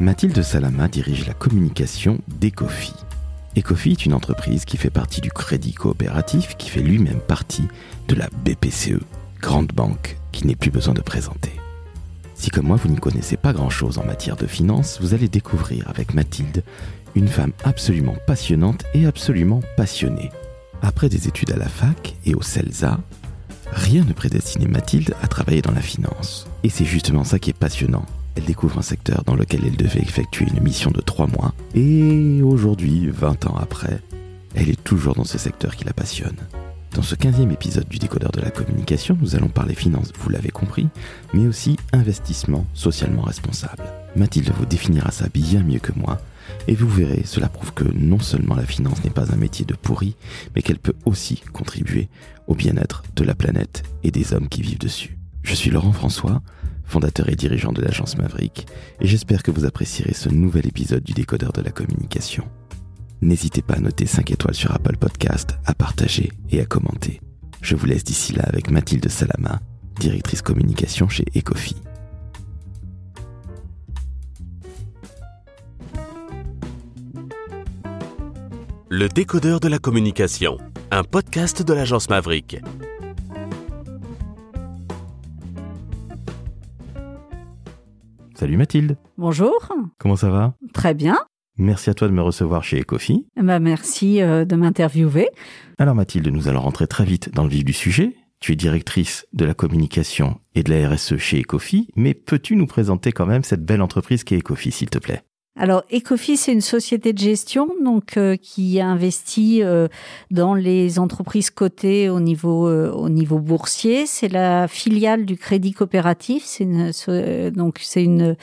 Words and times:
Mathilde 0.00 0.42
Salama 0.42 0.88
dirige 0.88 1.26
la 1.26 1.34
communication 1.34 2.20
d'Ecofi. 2.26 2.94
Ecofi 3.54 3.90
est 3.90 4.06
une 4.06 4.14
entreprise 4.14 4.64
qui 4.64 4.78
fait 4.78 4.88
partie 4.88 5.20
du 5.20 5.30
crédit 5.30 5.74
coopératif 5.74 6.56
qui 6.56 6.70
fait 6.70 6.80
lui-même 6.80 7.20
partie 7.20 7.68
de 8.08 8.14
la 8.14 8.30
BPCE, 8.42 9.02
grande 9.42 9.72
banque 9.74 10.16
qui 10.32 10.46
n'est 10.46 10.56
plus 10.56 10.70
besoin 10.70 10.94
de 10.94 11.02
présenter. 11.02 11.52
Si 12.34 12.48
comme 12.48 12.68
moi 12.68 12.78
vous 12.78 12.88
n'y 12.88 12.96
connaissez 12.96 13.36
pas 13.36 13.52
grand-chose 13.52 13.98
en 13.98 14.06
matière 14.06 14.36
de 14.36 14.46
finance, 14.46 14.98
vous 15.02 15.12
allez 15.12 15.28
découvrir 15.28 15.86
avec 15.90 16.14
Mathilde 16.14 16.64
une 17.14 17.28
femme 17.28 17.52
absolument 17.62 18.16
passionnante 18.26 18.84
et 18.94 19.04
absolument 19.04 19.60
passionnée. 19.76 20.30
Après 20.80 21.10
des 21.10 21.28
études 21.28 21.52
à 21.52 21.58
la 21.58 21.68
fac 21.68 22.16
et 22.24 22.34
au 22.34 22.40
CELSA, 22.40 23.00
rien 23.70 24.04
ne 24.06 24.14
prédestinait 24.14 24.66
Mathilde 24.66 25.14
à 25.20 25.28
travailler 25.28 25.60
dans 25.60 25.72
la 25.72 25.82
finance. 25.82 26.46
Et 26.64 26.70
c'est 26.70 26.86
justement 26.86 27.24
ça 27.24 27.38
qui 27.38 27.50
est 27.50 27.52
passionnant. 27.52 28.06
Elle 28.36 28.44
découvre 28.44 28.78
un 28.78 28.82
secteur 28.82 29.24
dans 29.24 29.34
lequel 29.34 29.60
elle 29.64 29.76
devait 29.76 30.00
effectuer 30.00 30.46
une 30.46 30.62
mission 30.62 30.90
de 30.90 31.00
trois 31.00 31.26
mois. 31.26 31.54
Et 31.74 32.42
aujourd'hui, 32.42 33.08
20 33.08 33.46
ans 33.46 33.56
après, 33.56 34.00
elle 34.54 34.70
est 34.70 34.82
toujours 34.82 35.14
dans 35.14 35.24
ce 35.24 35.38
secteur 35.38 35.76
qui 35.76 35.84
la 35.84 35.92
passionne. 35.92 36.36
Dans 36.94 37.02
ce 37.02 37.14
15e 37.14 37.52
épisode 37.52 37.88
du 37.88 37.98
décodeur 37.98 38.32
de 38.32 38.40
la 38.40 38.50
communication, 38.50 39.16
nous 39.20 39.36
allons 39.36 39.48
parler 39.48 39.74
finance, 39.74 40.12
vous 40.18 40.28
l'avez 40.28 40.48
compris, 40.48 40.88
mais 41.32 41.46
aussi 41.46 41.76
investissement 41.92 42.66
socialement 42.74 43.22
responsable. 43.22 43.84
Mathilde 44.16 44.52
vous 44.58 44.66
définira 44.66 45.12
ça 45.12 45.28
bien 45.32 45.62
mieux 45.62 45.78
que 45.78 45.92
moi, 45.94 46.18
et 46.66 46.74
vous 46.74 46.88
verrez, 46.88 47.22
cela 47.24 47.48
prouve 47.48 47.72
que 47.74 47.84
non 47.84 48.18
seulement 48.18 48.56
la 48.56 48.66
finance 48.66 49.04
n'est 49.04 49.10
pas 49.10 49.32
un 49.32 49.36
métier 49.36 49.64
de 49.64 49.74
pourri, 49.74 50.16
mais 50.54 50.62
qu'elle 50.62 50.78
peut 50.78 50.96
aussi 51.04 51.36
contribuer 51.52 52.08
au 52.48 52.54
bien-être 52.54 53.04
de 53.14 53.24
la 53.24 53.34
planète 53.34 53.84
et 54.02 54.10
des 54.10 54.32
hommes 54.32 54.48
qui 54.48 54.62
vivent 54.62 54.78
dessus. 54.78 55.16
Je 55.42 55.54
suis 55.54 55.70
Laurent 55.70 55.92
François, 55.92 56.42
fondateur 56.90 57.28
et 57.28 57.36
dirigeant 57.36 57.72
de 57.72 57.80
l'agence 57.80 58.18
Maverick, 58.18 58.66
et 59.00 59.06
j'espère 59.06 59.42
que 59.42 59.50
vous 59.50 59.64
apprécierez 59.64 60.12
ce 60.12 60.28
nouvel 60.28 60.66
épisode 60.66 61.02
du 61.02 61.12
décodeur 61.12 61.52
de 61.52 61.62
la 61.62 61.70
communication. 61.70 62.44
N'hésitez 63.22 63.62
pas 63.62 63.74
à 63.74 63.80
noter 63.80 64.06
5 64.06 64.30
étoiles 64.30 64.54
sur 64.54 64.74
Apple 64.74 64.96
Podcast, 64.96 65.58
à 65.64 65.74
partager 65.74 66.32
et 66.50 66.60
à 66.60 66.66
commenter. 66.66 67.20
Je 67.62 67.76
vous 67.76 67.86
laisse 67.86 68.04
d'ici 68.04 68.32
là 68.32 68.42
avec 68.44 68.70
Mathilde 68.70 69.08
Salama, 69.08 69.60
directrice 69.98 70.42
communication 70.42 71.08
chez 71.08 71.24
Ecofi. 71.36 71.76
Le 78.88 79.08
décodeur 79.08 79.60
de 79.60 79.68
la 79.68 79.78
communication, 79.78 80.58
un 80.90 81.04
podcast 81.04 81.62
de 81.62 81.72
l'agence 81.72 82.08
Maverick. 82.08 82.60
Salut 88.40 88.56
Mathilde, 88.56 88.96
Bonjour, 89.18 89.68
comment 89.98 90.16
ça 90.16 90.30
va? 90.30 90.54
Très 90.72 90.94
bien. 90.94 91.18
Merci 91.58 91.90
à 91.90 91.94
toi 91.94 92.08
de 92.08 92.14
me 92.14 92.22
recevoir 92.22 92.64
chez 92.64 92.80
Ecofi. 92.80 93.26
Bah, 93.36 93.60
merci 93.60 94.22
euh, 94.22 94.46
de 94.46 94.56
m'interviewer. 94.56 95.28
Alors 95.76 95.94
Mathilde, 95.94 96.28
nous 96.28 96.48
allons 96.48 96.62
rentrer 96.62 96.86
très 96.86 97.04
vite 97.04 97.34
dans 97.34 97.42
le 97.42 97.50
vif 97.50 97.66
du 97.66 97.74
sujet. 97.74 98.16
Tu 98.40 98.52
es 98.52 98.56
directrice 98.56 99.26
de 99.34 99.44
la 99.44 99.52
communication 99.52 100.40
et 100.54 100.62
de 100.62 100.70
la 100.72 100.88
RSE 100.88 101.18
chez 101.18 101.42
Ecofi, 101.42 101.88
mais 101.96 102.14
peux-tu 102.14 102.56
nous 102.56 102.66
présenter 102.66 103.12
quand 103.12 103.26
même 103.26 103.44
cette 103.44 103.62
belle 103.62 103.82
entreprise 103.82 104.24
qui 104.24 104.34
est 104.34 104.38
Ecofi, 104.38 104.70
s'il 104.70 104.88
te 104.88 104.96
plaît? 104.96 105.22
Alors, 105.62 105.82
Ecofi, 105.92 106.38
c'est 106.38 106.54
une 106.54 106.62
société 106.62 107.12
de 107.12 107.18
gestion 107.18 107.68
donc 107.84 108.16
euh, 108.16 108.36
qui 108.40 108.80
investit 108.80 109.62
euh, 109.62 109.88
dans 110.30 110.54
les 110.54 110.98
entreprises 110.98 111.50
cotées 111.50 112.08
au 112.08 112.18
niveau 112.18 112.66
euh, 112.66 112.90
au 112.90 113.10
niveau 113.10 113.38
boursier. 113.38 114.06
C'est 114.06 114.28
la 114.30 114.68
filiale 114.68 115.26
du 115.26 115.36
Crédit 115.36 115.72
Coopératif. 115.72 116.44
C'est 116.46 117.50
donc 117.50 117.76
c'est 117.82 118.02
une 118.02 118.36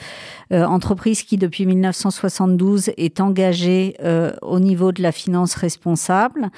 entreprise 0.52 1.24
qui 1.24 1.38
depuis 1.38 1.66
1972 1.66 2.92
est 2.96 3.20
engagée 3.20 3.96
au 4.42 4.60
niveau 4.60 4.92
de 4.92 5.02
la 5.02 5.12
finance 5.12 5.54
responsable 5.54 6.50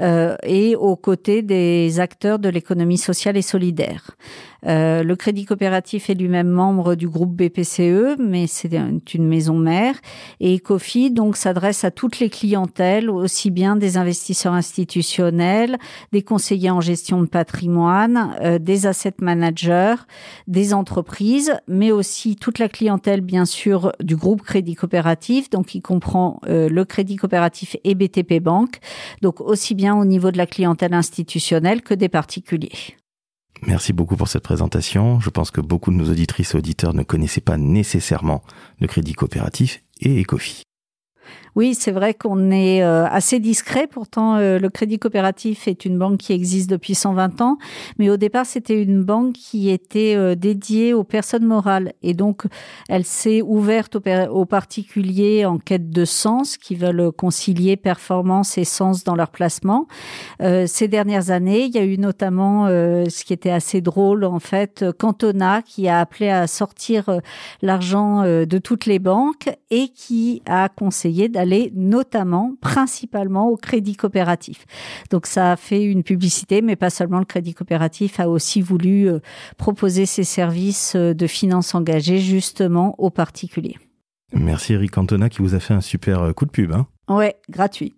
et 0.00 0.74
aux 0.76 0.96
côtés 0.96 1.42
des 1.42 2.00
acteurs 2.00 2.38
de 2.38 2.48
l'économie 2.48 2.98
sociale 2.98 3.36
et 3.36 3.42
solidaire. 3.42 4.16
Le 4.64 5.14
Crédit 5.14 5.44
Coopératif 5.44 6.10
est 6.10 6.14
lui-même 6.14 6.48
membre 6.48 6.96
du 6.96 7.08
groupe 7.08 7.36
BPCE, 7.36 8.16
mais 8.18 8.46
c'est 8.48 8.76
un- 8.76 8.98
une 9.14 9.28
maison 9.28 9.56
mère. 9.56 9.94
Et 10.40 10.56
Ecofi 10.56 11.10
donc 11.10 11.36
s'adresse 11.36 11.84
à 11.84 11.90
toutes 11.90 12.18
les 12.18 12.30
clientèles, 12.30 13.10
aussi 13.10 13.50
bien 13.50 13.76
des 13.76 13.96
investisseurs 13.96 14.52
institutionnels, 14.52 15.78
des 16.12 16.22
conseillers 16.22 16.70
en 16.70 16.80
gestion 16.80 17.20
de 17.20 17.26
patrimoine, 17.26 18.36
euh, 18.42 18.58
des 18.58 18.86
asset 18.86 19.14
managers, 19.20 19.96
des 20.46 20.74
entreprises, 20.74 21.54
mais 21.68 21.92
aussi 21.92 22.36
toute 22.36 22.58
la 22.58 22.68
clientèle 22.68 23.20
bien 23.20 23.44
sûr 23.44 23.92
du 24.00 24.16
groupe 24.16 24.42
Crédit 24.42 24.74
Coopératif, 24.74 25.50
donc 25.50 25.66
qui 25.66 25.80
comprend 25.80 26.40
euh, 26.46 26.68
le 26.68 26.84
Crédit 26.84 27.16
Coopératif 27.16 27.76
et 27.84 27.94
BTP 27.94 28.40
Bank, 28.40 28.78
donc 29.22 29.40
aussi 29.40 29.74
bien 29.74 29.96
au 29.96 30.04
niveau 30.04 30.30
de 30.30 30.38
la 30.38 30.46
clientèle 30.46 30.94
institutionnelle 30.94 31.82
que 31.82 31.94
des 31.94 32.08
particuliers. 32.08 32.96
Merci 33.62 33.92
beaucoup 33.92 34.16
pour 34.16 34.28
cette 34.28 34.42
présentation. 34.42 35.18
Je 35.20 35.30
pense 35.30 35.50
que 35.50 35.60
beaucoup 35.60 35.90
de 35.90 35.96
nos 35.96 36.10
auditrices 36.10 36.54
et 36.54 36.58
auditeurs 36.58 36.94
ne 36.94 37.02
connaissaient 37.02 37.40
pas 37.40 37.56
nécessairement 37.56 38.42
le 38.80 38.86
crédit 38.86 39.14
coopératif 39.14 39.82
et 40.00 40.20
Ecofi. 40.20 40.62
Oui, 41.56 41.74
c'est 41.74 41.90
vrai 41.90 42.12
qu'on 42.12 42.50
est 42.50 42.82
euh, 42.82 43.06
assez 43.06 43.40
discret. 43.40 43.86
Pourtant, 43.86 44.36
euh, 44.36 44.58
le 44.58 44.68
Crédit 44.68 44.98
Coopératif 44.98 45.66
est 45.68 45.86
une 45.86 45.98
banque 45.98 46.18
qui 46.18 46.34
existe 46.34 46.68
depuis 46.68 46.94
120 46.94 47.40
ans. 47.40 47.56
Mais 47.98 48.10
au 48.10 48.18
départ, 48.18 48.44
c'était 48.44 48.82
une 48.82 49.02
banque 49.02 49.32
qui 49.32 49.70
était 49.70 50.14
euh, 50.16 50.34
dédiée 50.34 50.92
aux 50.92 51.02
personnes 51.02 51.46
morales. 51.46 51.94
Et 52.02 52.12
donc, 52.12 52.42
elle 52.90 53.06
s'est 53.06 53.40
ouverte 53.40 53.96
aux, 53.96 54.44
particuliers 54.44 55.46
en 55.46 55.56
quête 55.56 55.88
de 55.88 56.04
sens, 56.04 56.58
qui 56.58 56.74
veulent 56.74 57.10
concilier 57.10 57.78
performance 57.78 58.58
et 58.58 58.64
sens 58.64 59.02
dans 59.02 59.14
leur 59.14 59.30
placement. 59.30 59.88
Ces 60.40 60.88
dernières 60.88 61.30
années, 61.30 61.64
il 61.64 61.74
y 61.74 61.78
a 61.78 61.84
eu 61.84 61.96
notamment, 61.96 62.66
ce 62.68 63.24
qui 63.24 63.32
était 63.32 63.50
assez 63.50 63.80
drôle, 63.80 64.24
en 64.24 64.38
fait, 64.38 64.84
Cantona, 64.98 65.62
qui 65.62 65.88
a 65.88 66.00
appelé 66.00 66.28
à 66.28 66.46
sortir 66.46 67.20
l'argent 67.62 68.22
de 68.22 68.58
toutes 68.58 68.86
les 68.86 68.98
banques 68.98 69.48
et 69.70 69.88
qui 69.88 70.42
a 70.46 70.68
conseillé 70.68 71.28
d'aller 71.28 71.45
notamment, 71.74 72.54
principalement 72.60 73.48
au 73.48 73.56
crédit 73.56 73.96
coopératif. 73.96 74.64
Donc 75.10 75.26
ça 75.26 75.52
a 75.52 75.56
fait 75.56 75.82
une 75.82 76.02
publicité, 76.02 76.62
mais 76.62 76.76
pas 76.76 76.90
seulement 76.90 77.18
le 77.18 77.24
crédit 77.24 77.54
coopératif 77.54 78.20
a 78.20 78.28
aussi 78.28 78.60
voulu 78.60 79.08
euh, 79.08 79.20
proposer 79.56 80.06
ses 80.06 80.24
services 80.24 80.94
euh, 80.96 81.14
de 81.14 81.26
finances 81.26 81.74
engagées 81.74 82.18
justement 82.18 82.94
aux 82.98 83.10
particuliers. 83.10 83.76
Merci 84.32 84.74
Eric 84.74 84.90
Cantona 84.90 85.28
qui 85.28 85.40
vous 85.40 85.54
a 85.54 85.60
fait 85.60 85.74
un 85.74 85.80
super 85.80 86.22
euh, 86.22 86.32
coup 86.32 86.46
de 86.46 86.50
pub. 86.50 86.72
Hein. 86.72 86.86
Ouais, 87.08 87.36
gratuit. 87.48 87.94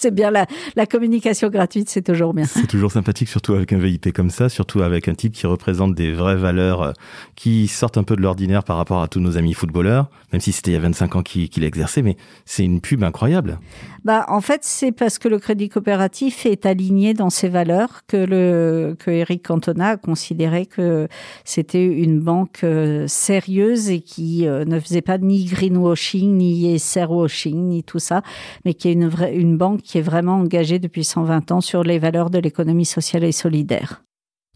C'est 0.00 0.14
bien 0.14 0.30
la, 0.30 0.46
la 0.76 0.86
communication 0.86 1.48
gratuite, 1.48 1.88
c'est 1.88 2.02
toujours 2.02 2.34
bien. 2.34 2.44
C'est 2.44 2.66
toujours 2.66 2.92
sympathique, 2.92 3.28
surtout 3.28 3.54
avec 3.54 3.72
un 3.72 3.78
VIP 3.78 4.12
comme 4.12 4.30
ça, 4.30 4.48
surtout 4.48 4.82
avec 4.82 5.08
un 5.08 5.14
type 5.14 5.32
qui 5.32 5.46
représente 5.46 5.94
des 5.94 6.12
vraies 6.12 6.36
valeurs 6.36 6.82
euh, 6.82 6.92
qui 7.34 7.68
sortent 7.68 7.98
un 7.98 8.04
peu 8.04 8.16
de 8.16 8.22
l'ordinaire 8.22 8.62
par 8.62 8.76
rapport 8.76 9.02
à 9.02 9.08
tous 9.08 9.20
nos 9.20 9.36
amis 9.36 9.54
footballeurs, 9.54 10.08
même 10.32 10.40
si 10.40 10.52
c'était 10.52 10.70
il 10.70 10.74
y 10.74 10.76
a 10.76 10.80
25 10.80 11.16
ans 11.16 11.22
qu'il 11.22 11.64
exerçait, 11.64 12.02
mais 12.02 12.16
c'est 12.44 12.64
une 12.64 12.80
pub 12.80 13.02
incroyable. 13.02 13.58
Bah, 14.04 14.24
en 14.28 14.40
fait, 14.40 14.60
c'est 14.62 14.92
parce 14.92 15.18
que 15.18 15.28
le 15.28 15.38
crédit 15.38 15.68
coopératif 15.68 16.46
est 16.46 16.64
aligné 16.64 17.14
dans 17.14 17.30
ses 17.30 17.48
valeurs 17.48 18.02
que 18.06 18.16
le 18.16 18.96
que 18.98 19.10
Eric 19.10 19.46
Cantona 19.46 19.90
a 19.90 19.96
considéré 19.96 20.66
que 20.66 21.08
c'était 21.44 21.84
une 21.84 22.20
banque 22.20 22.60
euh, 22.64 23.06
sérieuse 23.08 23.90
et 23.90 24.00
qui 24.00 24.46
euh, 24.46 24.64
ne 24.64 24.78
faisait 24.78 25.02
pas 25.02 25.18
ni 25.18 25.44
greenwashing, 25.44 26.36
ni 26.36 26.78
washing, 27.08 27.68
ni 27.68 27.82
tout 27.82 27.98
ça, 27.98 28.22
mais 28.64 28.74
qui 28.74 28.88
est 28.88 28.92
une 28.92 29.08
vraie 29.08 29.34
une 29.34 29.56
banque 29.56 29.82
qui 29.88 29.96
est 29.96 30.02
vraiment 30.02 30.34
engagée 30.34 30.78
depuis 30.78 31.02
120 31.02 31.50
ans 31.50 31.60
sur 31.62 31.82
les 31.82 31.98
valeurs 31.98 32.28
de 32.28 32.38
l'économie 32.38 32.84
sociale 32.84 33.24
et 33.24 33.32
solidaire. 33.32 34.04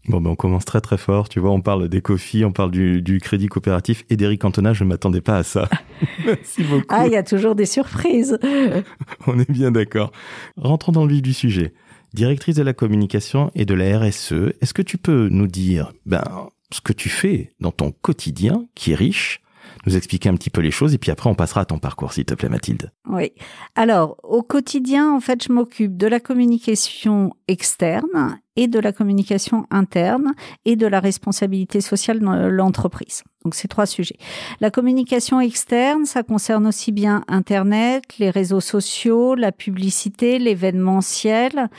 Bon, 0.07 0.21
ben 0.21 0.29
on 0.29 0.35
commence 0.35 0.63
très 0.63 0.79
très 0.79 0.97
fort. 0.97 1.27
Tu 1.27 1.39
vois, 1.39 1.49
on 1.49 1.61
parle 1.61 1.89
d'Ecofi, 1.89 2.45
on 2.45 2.51
parle 2.51 2.69
du, 2.69 3.01
du 3.01 3.19
crédit 3.19 3.47
coopératif 3.47 4.05
et 4.11 4.15
d'Eric 4.15 4.41
Cantona. 4.41 4.73
Je 4.73 4.83
ne 4.83 4.89
m'attendais 4.89 5.21
pas 5.21 5.37
à 5.37 5.43
ça. 5.43 5.69
Merci 6.25 6.63
beaucoup. 6.63 6.85
Ah, 6.89 7.07
il 7.07 7.13
y 7.13 7.15
a 7.15 7.23
toujours 7.23 7.55
des 7.55 7.65
surprises. 7.65 8.37
On 9.27 9.39
est 9.39 9.49
bien 9.49 9.71
d'accord. 9.71 10.11
Rentrons 10.55 10.91
dans 10.91 11.05
le 11.05 11.13
vif 11.13 11.23
du 11.23 11.33
sujet. 11.33 11.73
Directrice 12.13 12.55
de 12.55 12.63
la 12.63 12.73
communication 12.73 13.49
et 13.55 13.65
de 13.65 13.73
la 13.73 13.97
RSE, 13.97 14.53
est-ce 14.61 14.73
que 14.73 14.83
tu 14.83 14.99
peux 14.99 15.29
nous 15.31 15.47
dire 15.47 15.93
ben, 16.05 16.23
ce 16.69 16.81
que 16.81 16.93
tu 16.93 17.09
fais 17.09 17.53
dans 17.59 17.71
ton 17.71 17.91
quotidien 17.91 18.67
qui 18.75 18.91
est 18.91 18.95
riche, 18.95 19.41
nous 19.85 19.95
expliquer 19.95 20.29
un 20.29 20.35
petit 20.35 20.49
peu 20.49 20.61
les 20.61 20.71
choses 20.71 20.93
et 20.93 20.97
puis 20.97 21.11
après 21.11 21.29
on 21.29 21.35
passera 21.35 21.61
à 21.61 21.65
ton 21.65 21.79
parcours, 21.79 22.13
s'il 22.13 22.25
te 22.25 22.33
plaît, 22.33 22.49
Mathilde. 22.49 22.91
Oui. 23.09 23.31
Alors, 23.75 24.17
au 24.23 24.41
quotidien, 24.41 25.11
en 25.13 25.19
fait, 25.19 25.43
je 25.43 25.51
m'occupe 25.51 25.97
de 25.97 26.07
la 26.07 26.19
communication 26.19 27.33
externe 27.47 28.39
et 28.55 28.67
de 28.67 28.79
la 28.79 28.91
communication 28.91 29.65
interne 29.71 30.33
et 30.65 30.75
de 30.75 30.87
la 30.87 30.99
responsabilité 30.99 31.81
sociale 31.81 32.19
dans 32.19 32.35
l'entreprise. 32.49 33.23
Donc 33.43 33.55
ces 33.55 33.67
trois 33.67 33.85
sujets. 33.85 34.15
La 34.61 34.71
communication 34.71 35.41
externe, 35.41 36.05
ça 36.05 36.23
concerne 36.23 36.65
aussi 36.65 36.93
bien 36.93 37.25
Internet, 37.27 38.03
les 38.17 38.29
réseaux 38.29 38.61
sociaux, 38.61 39.35
la 39.35 39.51
publicité, 39.51 40.39
l'événementiel, 40.39 41.69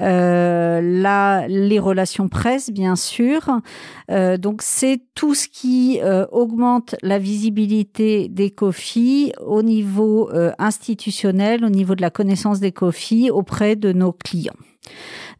euh, 0.00 1.46
les 1.48 1.78
relations 1.80 2.28
presse, 2.28 2.70
bien 2.70 2.94
sûr. 2.94 3.50
Euh, 4.10 4.36
donc 4.36 4.62
c'est 4.62 5.00
tout 5.14 5.34
ce 5.34 5.48
qui 5.48 5.98
euh, 6.02 6.24
augmente 6.30 6.94
la 7.02 7.18
visibilité 7.18 8.28
des 8.28 8.50
COFI 8.50 9.32
au 9.44 9.62
niveau 9.62 10.30
euh, 10.30 10.52
institutionnel, 10.58 11.64
au 11.64 11.70
niveau 11.70 11.96
de 11.96 12.02
la 12.02 12.10
connaissance 12.10 12.60
des 12.60 12.72
COFI 12.72 13.30
auprès 13.30 13.74
de 13.74 13.92
nos 13.92 14.12
clients. 14.12 14.54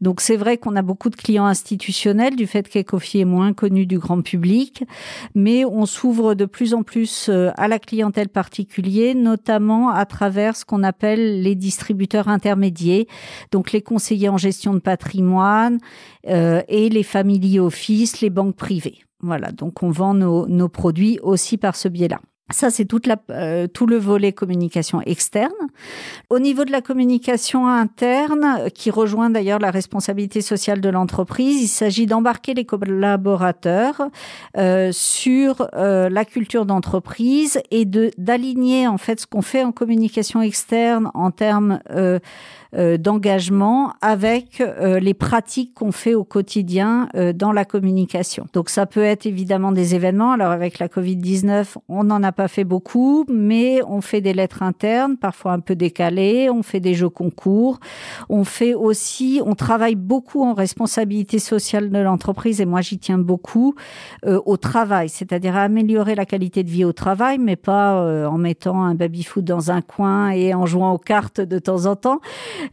Donc 0.01 0.21
c'est 0.21 0.37
vrai 0.37 0.57
qu'on 0.57 0.75
a 0.75 0.81
beaucoup 0.81 1.09
de 1.09 1.15
clients 1.15 1.45
institutionnels 1.45 2.35
du 2.35 2.47
fait 2.47 2.67
qu'Ecofi 2.67 3.19
est 3.19 3.25
moins 3.25 3.53
connu 3.53 3.85
du 3.85 3.99
grand 3.99 4.21
public, 4.21 4.83
mais 5.35 5.65
on 5.65 5.85
s'ouvre 5.85 6.35
de 6.35 6.45
plus 6.45 6.73
en 6.73 6.83
plus 6.83 7.27
euh, 7.29 7.51
à 7.57 7.67
la 7.67 7.79
clientèle 7.79 8.29
particulière, 8.29 9.15
notamment 9.15 9.89
à 9.89 10.05
travers 10.05 10.55
ce 10.55 10.65
qu'on 10.65 10.83
appelle 10.83 11.41
les 11.41 11.55
distributeurs 11.55 12.27
intermédiaires, 12.27 13.05
donc 13.51 13.71
les 13.71 13.81
conseillers 13.81 14.29
en 14.29 14.37
gestion 14.37 14.73
de 14.73 14.79
patrimoine 14.79 15.79
euh, 16.27 16.61
et 16.67 16.89
les 16.89 17.03
family 17.03 17.59
office, 17.59 18.21
les 18.21 18.29
banques 18.29 18.55
privées. 18.55 18.99
Voilà, 19.21 19.51
donc 19.51 19.83
on 19.83 19.91
vend 19.91 20.13
nos, 20.13 20.47
nos 20.47 20.69
produits 20.69 21.19
aussi 21.21 21.57
par 21.57 21.75
ce 21.75 21.89
biais-là. 21.89 22.21
Ça, 22.51 22.71
c'est 22.71 22.85
toute 22.85 23.05
la, 23.05 23.17
euh, 23.29 23.67
tout 23.67 23.85
le 23.85 23.97
volet 23.97 24.33
communication 24.33 25.01
externe. 25.01 25.51
Au 26.31 26.39
niveau 26.39 26.65
de 26.65 26.71
la 26.71 26.81
communication 26.81 27.67
interne, 27.67 28.69
qui 28.73 28.89
rejoint 28.89 29.29
d'ailleurs 29.29 29.59
la 29.59 29.69
responsabilité 29.69 30.41
sociale 30.41 30.81
de 30.81 30.89
l'entreprise, 30.89 31.61
il 31.61 31.67
s'agit 31.67 32.07
d'embarquer 32.07 32.55
les 32.55 32.65
collaborateurs 32.65 34.01
euh, 34.57 34.91
sur 34.91 35.67
euh, 35.75 36.09
la 36.09 36.25
culture 36.25 36.65
d'entreprise 36.65 37.61
et 37.69 37.85
de 37.85 38.11
d'aligner 38.17 38.87
en 38.87 38.97
fait 38.97 39.19
ce 39.19 39.27
qu'on 39.27 39.43
fait 39.43 39.63
en 39.63 39.71
communication 39.71 40.41
externe 40.41 41.11
en 41.13 41.29
termes 41.29 41.79
euh, 42.75 42.97
d'engagement 42.97 43.93
avec 43.99 44.61
euh, 44.61 44.99
les 44.99 45.15
pratiques 45.15 45.73
qu'on 45.73 45.91
fait 45.91 46.13
au 46.13 46.23
quotidien 46.23 47.09
euh, 47.15 47.33
dans 47.33 47.51
la 47.51 47.65
communication. 47.65 48.45
Donc 48.53 48.69
ça 48.69 48.85
peut 48.85 49.03
être 49.03 49.25
évidemment 49.25 49.71
des 49.71 49.95
événements. 49.95 50.33
Alors 50.33 50.51
avec 50.51 50.77
la 50.77 50.87
Covid-19, 50.87 51.77
on 51.87 52.03
n'en 52.03 52.21
a 52.21 52.31
pas 52.39 52.47
fait 52.47 52.63
beaucoup, 52.63 53.25
mais 53.27 53.81
on 53.85 53.99
fait 53.99 54.21
des 54.21 54.31
lettres 54.33 54.63
internes, 54.63 55.17
parfois 55.17 55.51
un 55.51 55.59
peu 55.59 55.75
décalées, 55.75 56.49
on 56.49 56.63
fait 56.63 56.79
des 56.79 56.93
jeux 56.93 57.09
concours, 57.09 57.81
on 58.29 58.45
fait 58.45 58.73
aussi, 58.73 59.41
on 59.45 59.55
travaille 59.55 59.95
beaucoup 59.95 60.41
en 60.41 60.53
responsabilité 60.53 61.37
sociale 61.37 61.89
de 61.89 61.99
l'entreprise 61.99 62.61
et 62.61 62.65
moi 62.65 62.79
j'y 62.79 62.97
tiens 62.97 63.17
beaucoup 63.17 63.75
au 64.25 64.55
travail, 64.55 65.09
c'est-à-dire 65.09 65.57
améliorer 65.57 66.15
la 66.15 66.25
qualité 66.25 66.63
de 66.63 66.69
vie 66.69 66.85
au 66.85 66.93
travail, 66.93 67.39
mais 67.39 67.57
pas 67.57 67.89
en 68.29 68.37
mettant 68.37 68.83
un 68.83 68.95
baby-foot 68.95 69.43
dans 69.43 69.69
un 69.71 69.81
coin 69.81 70.29
et 70.29 70.53
en 70.53 70.65
jouant 70.65 70.93
aux 70.93 70.97
cartes 70.97 71.41
de 71.41 71.59
temps 71.59 71.87
en 71.87 71.97
temps, 71.97 72.21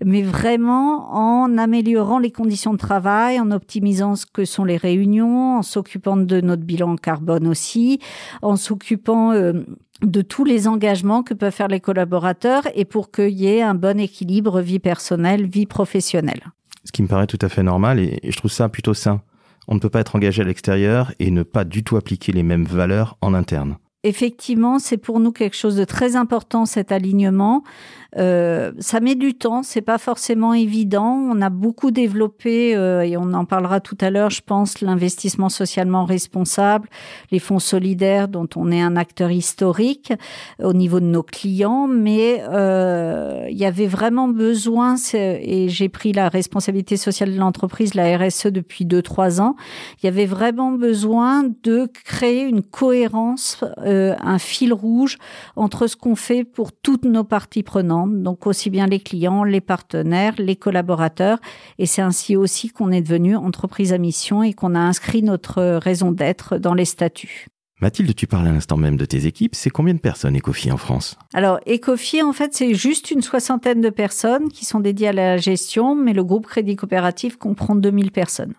mais 0.05 0.23
vraiment 0.23 1.13
en 1.13 1.59
améliorant 1.59 2.21
les 2.21 2.31
conditions 2.31 2.73
de 2.73 2.79
travail, 2.79 3.41
en 3.41 3.51
optimisant 3.51 4.15
ce 4.15 4.27
que 4.27 4.45
sont 4.45 4.65
les 4.65 4.77
réunions, 4.77 5.57
en 5.57 5.63
s'occupant 5.63 6.17
de 6.17 6.41
notre 6.41 6.63
bilan 6.63 6.95
carbone 6.95 7.49
aussi, 7.49 7.99
en 8.43 8.55
s'occupant 8.55 9.33
euh, 9.33 9.56
de 10.03 10.23
tous 10.23 10.45
les 10.45 10.69
engagements 10.69 11.23
que 11.23 11.35
peuvent 11.35 11.53
faire 11.53 11.69
les 11.69 11.81
collaborateurs 11.81 12.65
et 12.75 12.85
pour 12.85 13.11
qu'il 13.11 13.31
y 13.31 13.47
ait 13.47 13.63
un 13.63 13.75
bon 13.75 13.99
équilibre 13.99 14.61
vie 14.61 14.79
personnelle, 14.79 15.47
vie 15.47 15.67
professionnelle. 15.67 16.45
Ce 16.85 16.93
qui 16.93 17.03
me 17.03 17.09
paraît 17.09 17.27
tout 17.27 17.39
à 17.41 17.49
fait 17.49 17.63
normal 17.63 17.99
et 17.99 18.21
je 18.23 18.37
trouve 18.37 18.51
ça 18.51 18.69
plutôt 18.69 18.95
sain. 18.95 19.23
On 19.69 19.75
ne 19.75 19.81
peut 19.81 19.91
pas 19.91 20.01
être 20.01 20.15
engagé 20.15 20.43
à 20.43 20.45
l'extérieur 20.45 21.13
et 21.19 21.31
ne 21.31 21.43
pas 21.43 21.65
du 21.65 21.83
tout 21.83 21.97
appliquer 21.97 22.33
les 22.33 22.43
mêmes 22.43 22.65
valeurs 22.65 23.19
en 23.21 23.35
interne. 23.35 23.77
Effectivement, 24.07 24.79
c'est 24.79 24.99
pour 24.99 25.19
nous 25.19 25.33
quelque 25.33 25.57
chose 25.57 25.75
de 25.75 25.85
très 25.85 26.15
important 26.15 26.65
cet 26.65 26.93
alignement. 26.93 27.65
Euh, 28.19 28.73
ça 28.79 29.01
met 29.01 29.15
du 29.15 29.35
temps, 29.35 29.63
c'est 29.63 29.83
pas 29.83 29.99
forcément 29.99 30.55
évident. 30.55 31.13
On 31.31 31.43
a 31.43 31.51
beaucoup 31.51 31.91
développé 31.91 32.75
euh, 32.75 33.03
et 33.03 33.17
on 33.17 33.35
en 33.35 33.45
parlera 33.45 33.81
tout 33.81 33.99
à 34.01 34.11
l'heure, 34.11 34.31
je 34.31 34.41
pense, 34.41 34.81
l'investissement 34.81 35.49
socialement 35.49 36.05
responsable, 36.05 36.89
les 37.31 37.39
fonds 37.39 37.59
solidaires 37.59 38.29
dont 38.29 38.49
on 38.57 38.71
est 38.71 38.81
un 38.81 38.97
acteur 38.97 39.31
historique 39.31 40.13
au 40.63 40.73
niveau 40.73 41.01
de 41.01 41.07
nos 41.07 41.23
clients, 41.23 41.89
mais 41.89 42.43
euh, 42.49 43.47
il 43.51 43.59
y 43.59 43.67
avait 43.67 43.87
vraiment 43.87 44.29
besoin 44.29 44.95
et 45.15 45.69
j'ai 45.69 45.89
pris 45.89 46.13
la 46.13 46.29
responsabilité 46.29 46.97
sociale 46.97 47.35
de 47.35 47.39
l'entreprise, 47.39 47.95
la 47.95 48.17
RSE 48.17 48.47
depuis 48.47 48.85
deux 48.85 49.03
trois 49.03 49.41
ans. 49.41 49.57
Il 50.03 50.07
y 50.07 50.09
avait 50.09 50.27
vraiment 50.27 50.73
besoin 50.73 51.45
de 51.65 51.91
créer 52.05 52.43
une 52.45 52.63
cohérence, 52.63 53.63
un 54.21 54.39
fil 54.39 54.73
rouge 54.73 55.19
entre 55.57 55.87
ce 55.87 55.97
qu'on 55.97 56.17
fait 56.17 56.45
pour 56.45 56.73
toutes 56.73 57.05
nos 57.05 57.25
parties 57.25 57.63
prenantes 57.63 58.23
donc 58.23 58.47
aussi 58.47 58.71
bien 58.71 58.87
les 58.87 59.01
clients, 59.01 59.45
les 59.45 59.61
partenaires, 59.61 60.35
les 60.39 60.57
collaborateurs. 60.57 61.39
Et 61.79 61.87
c'est 61.87 62.03
ainsi 62.03 62.37
aussi 62.37 62.71
qu'on 62.71 62.93
est 62.93 63.03
devenu 63.03 63.37
entreprise 63.37 63.93
à 63.93 63.99
mission 63.99 64.43
et 64.43 64.53
qu'on 64.53 64.75
a 64.75 64.81
inscrit 64.81 65.23
notre 65.23 65.63
raison 65.77 66.13
d'être 66.13 66.59
dans 66.59 66.75
les 66.75 66.85
statuts. 66.85 67.47
Mathilde, 67.81 68.15
tu 68.15 68.27
parles 68.27 68.49
à 68.49 68.53
l'instant 68.53 68.79
même 68.79 68.97
de 68.97 69.05
tes 69.05 69.27
équipes. 69.27 69.55
C'est 69.55 69.69
combien 69.69 69.93
de 69.93 70.01
personnes 70.01 70.37
Ecofi 70.37 70.73
en 70.73 70.79
France? 70.79 71.19
Alors 71.35 71.61
Ecofi, 71.69 72.23
en 72.23 72.33
fait, 72.33 72.55
c'est 72.55 72.73
juste 72.73 73.11
une 73.11 73.21
soixantaine 73.21 73.83
de 73.83 73.91
personnes 73.91 74.49
qui 74.49 74.65
sont 74.65 74.81
dédiées 74.81 75.09
à 75.09 75.13
la 75.13 75.37
gestion, 75.37 75.95
mais 75.95 76.15
le 76.15 76.25
groupe 76.25 76.47
Crédit 76.47 76.77
Coopératif 76.77 77.37
comprend 77.37 77.77
2000 77.77 78.13
personnes. 78.13 78.55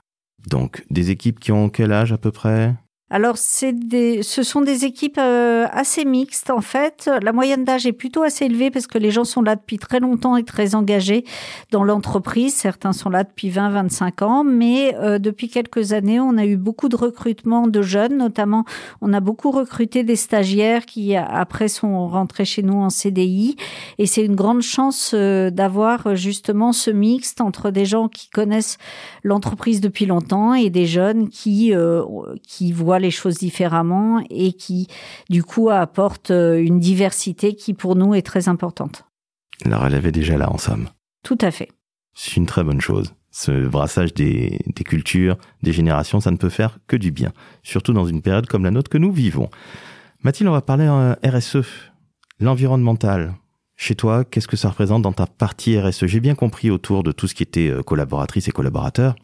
Donc 0.47 0.85
des 0.91 1.09
équipes 1.09 1.39
qui 1.39 1.51
ont 1.51 1.69
quel 1.69 1.91
âge 1.91 2.13
à 2.13 2.19
peu 2.19 2.31
près? 2.31 2.75
Alors, 3.09 3.37
c'est 3.37 3.71
des, 3.71 4.21
ce 4.21 4.43
sont 4.43 4.59
des 4.59 4.83
équipes 4.83 5.17
euh, 5.17 5.65
assez 5.71 6.03
mixtes 6.03 6.49
en 6.49 6.59
fait. 6.59 7.09
La 7.21 7.31
moyenne 7.31 7.63
d'âge 7.63 7.85
est 7.85 7.93
plutôt 7.93 8.21
assez 8.21 8.45
élevée 8.45 8.69
parce 8.69 8.85
que 8.85 8.97
les 8.97 9.11
gens 9.11 9.23
sont 9.23 9.41
là 9.41 9.55
depuis 9.55 9.77
très 9.77 10.01
longtemps 10.01 10.35
et 10.35 10.43
très 10.43 10.75
engagés 10.75 11.23
dans 11.71 11.85
l'entreprise. 11.85 12.53
Certains 12.53 12.91
sont 12.91 13.09
là 13.09 13.23
depuis 13.23 13.49
20, 13.49 13.69
25 13.69 14.21
ans, 14.23 14.43
mais 14.43 14.93
euh, 14.95 15.19
depuis 15.19 15.47
quelques 15.47 15.93
années, 15.93 16.19
on 16.19 16.37
a 16.37 16.45
eu 16.45 16.57
beaucoup 16.57 16.89
de 16.89 16.97
recrutements 16.97 17.67
de 17.67 17.81
jeunes, 17.81 18.17
notamment 18.17 18.65
on 18.99 19.13
a 19.13 19.21
beaucoup 19.21 19.51
recruté 19.51 20.03
des 20.03 20.17
stagiaires 20.17 20.85
qui 20.85 21.15
après 21.15 21.69
sont 21.69 22.09
rentrés 22.09 22.43
chez 22.43 22.61
nous 22.61 22.75
en 22.75 22.89
CDI. 22.89 23.55
Et 23.99 24.05
c'est 24.05 24.25
une 24.25 24.35
grande 24.35 24.61
chance 24.61 25.11
euh, 25.13 25.49
d'avoir 25.49 26.17
justement 26.17 26.73
ce 26.73 26.91
mixte 26.91 27.39
entre 27.39 27.71
des 27.71 27.85
gens 27.85 28.09
qui 28.09 28.29
connaissent 28.29 28.77
l'entreprise 29.23 29.79
depuis 29.79 30.05
longtemps 30.05 30.53
et 30.53 30.69
des 30.69 30.85
jeunes 30.85 31.29
qui 31.29 31.73
qui 32.45 32.71
voient 32.71 32.96
les 32.99 33.11
choses 33.11 33.37
différemment 33.37 34.23
et 34.29 34.53
qui, 34.53 34.87
du 35.29 35.43
coup, 35.43 35.69
apporte 35.69 36.31
euh, 36.31 36.57
une 36.57 36.79
diversité 36.79 37.55
qui, 37.55 37.73
pour 37.73 37.95
nous, 37.95 38.13
est 38.13 38.25
très 38.25 38.49
importante. 38.49 39.05
La 39.65 39.79
relève 39.79 40.05
est 40.05 40.11
déjà 40.11 40.37
là, 40.37 40.51
en 40.51 40.57
somme. 40.57 40.89
Tout 41.23 41.37
à 41.41 41.51
fait. 41.51 41.69
C'est 42.13 42.37
une 42.37 42.45
très 42.45 42.63
bonne 42.63 42.81
chose. 42.81 43.13
Ce 43.31 43.67
brassage 43.67 44.13
des, 44.13 44.59
des 44.65 44.83
cultures, 44.83 45.37
des 45.61 45.73
générations, 45.73 46.19
ça 46.19 46.31
ne 46.31 46.37
peut 46.37 46.49
faire 46.49 46.79
que 46.87 46.95
du 46.95 47.11
bien, 47.11 47.33
surtout 47.63 47.93
dans 47.93 48.05
une 48.05 48.21
période 48.21 48.47
comme 48.47 48.63
la 48.63 48.71
nôtre 48.71 48.89
que 48.89 48.97
nous 48.97 49.11
vivons. 49.11 49.49
Mathilde, 50.23 50.49
on 50.49 50.53
va 50.53 50.61
parler 50.61 50.87
en 50.87 51.13
RSE, 51.23 51.57
l'environnemental. 52.39 53.35
Chez 53.79 53.93
toi, 53.93 54.25
qu'est-ce 54.25 54.47
que 54.47 54.57
ça 54.57 54.69
représente 54.69 55.03
dans 55.03 55.13
ta 55.13 55.27
partie 55.27 55.79
RSE 55.79 56.07
J'ai 56.07 56.19
bien 56.19 56.33
compris 56.33 56.71
autour 56.71 57.03
de 57.03 57.11
tout 57.11 57.27
ce 57.27 57.35
qui 57.35 57.43
était 57.43 57.69
euh, 57.69 57.83
collaboratrice 57.83 58.47
et 58.47 58.51
collaborateur, 58.51 59.15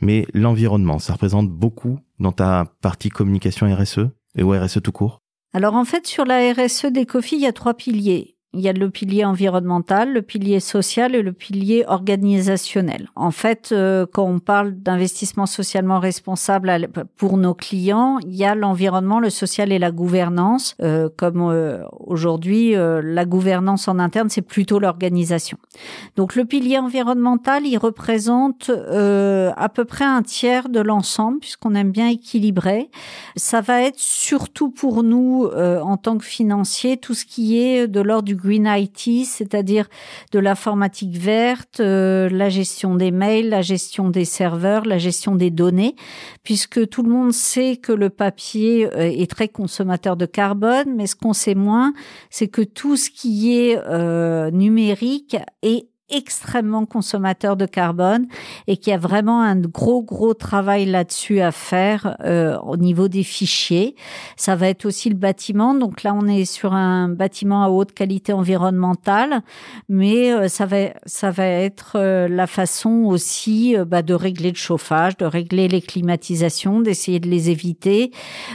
mais 0.00 0.26
l'environnement, 0.32 0.98
ça 0.98 1.12
représente 1.12 1.50
beaucoup 1.50 1.98
dans 2.18 2.32
ta 2.32 2.64
partie 2.80 3.10
communication 3.10 3.72
RSE 3.72 4.08
et 4.34 4.42
au 4.42 4.52
RSE 4.58 4.80
tout 4.82 4.92
court? 4.92 5.20
Alors 5.52 5.74
en 5.74 5.84
fait, 5.84 6.06
sur 6.06 6.24
la 6.24 6.52
RSE 6.54 6.86
d'Ecofi, 6.86 7.36
il 7.36 7.42
y 7.42 7.46
a 7.46 7.52
trois 7.52 7.74
piliers. 7.74 8.37
Il 8.54 8.60
y 8.60 8.68
a 8.70 8.72
le 8.72 8.88
pilier 8.88 9.26
environnemental, 9.26 10.10
le 10.10 10.22
pilier 10.22 10.58
social 10.58 11.14
et 11.14 11.20
le 11.20 11.34
pilier 11.34 11.84
organisationnel. 11.86 13.10
En 13.14 13.30
fait, 13.30 13.72
euh, 13.72 14.06
quand 14.10 14.24
on 14.24 14.38
parle 14.38 14.72
d'investissement 14.72 15.44
socialement 15.44 16.00
responsable 16.00 16.88
pour 17.18 17.36
nos 17.36 17.52
clients, 17.52 18.18
il 18.24 18.34
y 18.34 18.46
a 18.46 18.54
l'environnement, 18.54 19.20
le 19.20 19.28
social 19.28 19.70
et 19.70 19.78
la 19.78 19.90
gouvernance. 19.90 20.76
Euh, 20.80 21.10
comme 21.14 21.42
euh, 21.42 21.84
aujourd'hui, 22.00 22.72
la 22.74 23.24
gouvernance 23.26 23.86
en 23.86 23.98
interne, 23.98 24.30
c'est 24.30 24.40
plutôt 24.40 24.78
l'organisation. 24.78 25.58
Donc 26.16 26.34
le 26.34 26.46
pilier 26.46 26.78
environnemental, 26.78 27.66
il 27.66 27.76
représente 27.76 28.70
à 28.70 29.68
peu 29.68 29.84
près 29.84 30.06
un 30.06 30.22
tiers 30.22 30.70
de 30.70 30.80
l'ensemble, 30.80 31.40
puisqu'on 31.40 31.74
aime 31.74 31.90
bien 31.90 32.08
équilibrer. 32.08 32.90
Ça 33.36 33.60
va 33.60 33.82
être 33.82 33.98
surtout 33.98 34.70
pour 34.70 35.02
nous, 35.02 35.46
en 35.46 35.98
tant 35.98 36.16
que 36.16 36.24
financiers, 36.24 36.96
tout 36.96 37.12
ce 37.12 37.26
qui 37.26 37.58
est 37.58 37.86
de 37.86 38.00
l'ordre 38.00 38.24
du 38.24 38.37
Green 38.38 38.66
IT, 38.66 39.26
c'est-à-dire 39.26 39.88
de 40.32 40.38
l'informatique 40.38 41.16
verte, 41.16 41.80
euh, 41.80 42.28
la 42.30 42.48
gestion 42.48 42.94
des 42.94 43.10
mails, 43.10 43.50
la 43.50 43.62
gestion 43.62 44.08
des 44.08 44.24
serveurs, 44.24 44.84
la 44.84 44.98
gestion 44.98 45.34
des 45.34 45.50
données, 45.50 45.96
puisque 46.42 46.88
tout 46.88 47.02
le 47.02 47.10
monde 47.10 47.32
sait 47.32 47.76
que 47.76 47.92
le 47.92 48.08
papier 48.08 48.86
euh, 48.86 49.00
est 49.00 49.30
très 49.30 49.48
consommateur 49.48 50.16
de 50.16 50.26
carbone, 50.26 50.94
mais 50.96 51.06
ce 51.06 51.16
qu'on 51.16 51.32
sait 51.32 51.54
moins, 51.54 51.92
c'est 52.30 52.48
que 52.48 52.62
tout 52.62 52.96
ce 52.96 53.10
qui 53.10 53.58
est 53.58 53.78
euh, 53.86 54.50
numérique 54.50 55.36
est 55.62 55.88
extrêmement 56.10 56.86
consommateur 56.86 57.56
de 57.56 57.66
carbone 57.66 58.26
et 58.66 58.76
qu'il 58.76 58.92
y 58.92 58.94
a 58.94 58.98
vraiment 58.98 59.42
un 59.42 59.56
gros 59.56 60.02
gros 60.02 60.34
travail 60.34 60.86
là-dessus 60.86 61.40
à 61.40 61.52
faire 61.52 62.16
euh, 62.24 62.58
au 62.60 62.76
niveau 62.76 63.08
des 63.08 63.22
fichiers. 63.22 63.94
Ça 64.36 64.56
va 64.56 64.68
être 64.68 64.86
aussi 64.86 65.10
le 65.10 65.16
bâtiment. 65.16 65.74
Donc 65.74 66.02
là, 66.02 66.14
on 66.14 66.26
est 66.26 66.46
sur 66.46 66.72
un 66.72 67.08
bâtiment 67.08 67.62
à 67.62 67.68
haute 67.68 67.92
qualité 67.92 68.32
environnementale, 68.32 69.42
mais 69.88 70.32
euh, 70.32 70.48
ça 70.48 70.64
va 70.64 70.78
ça 71.04 71.30
va 71.30 71.46
être 71.46 71.92
euh, 71.96 72.28
la 72.28 72.46
façon 72.46 73.04
aussi 73.04 73.76
bah, 73.86 74.02
de 74.02 74.14
régler 74.14 74.50
le 74.50 74.56
chauffage, 74.56 75.16
de 75.18 75.26
régler 75.26 75.68
les 75.68 75.82
climatisations, 75.82 76.80
d'essayer 76.80 77.20
de 77.20 77.28
les 77.28 77.50
éviter. 77.50 78.12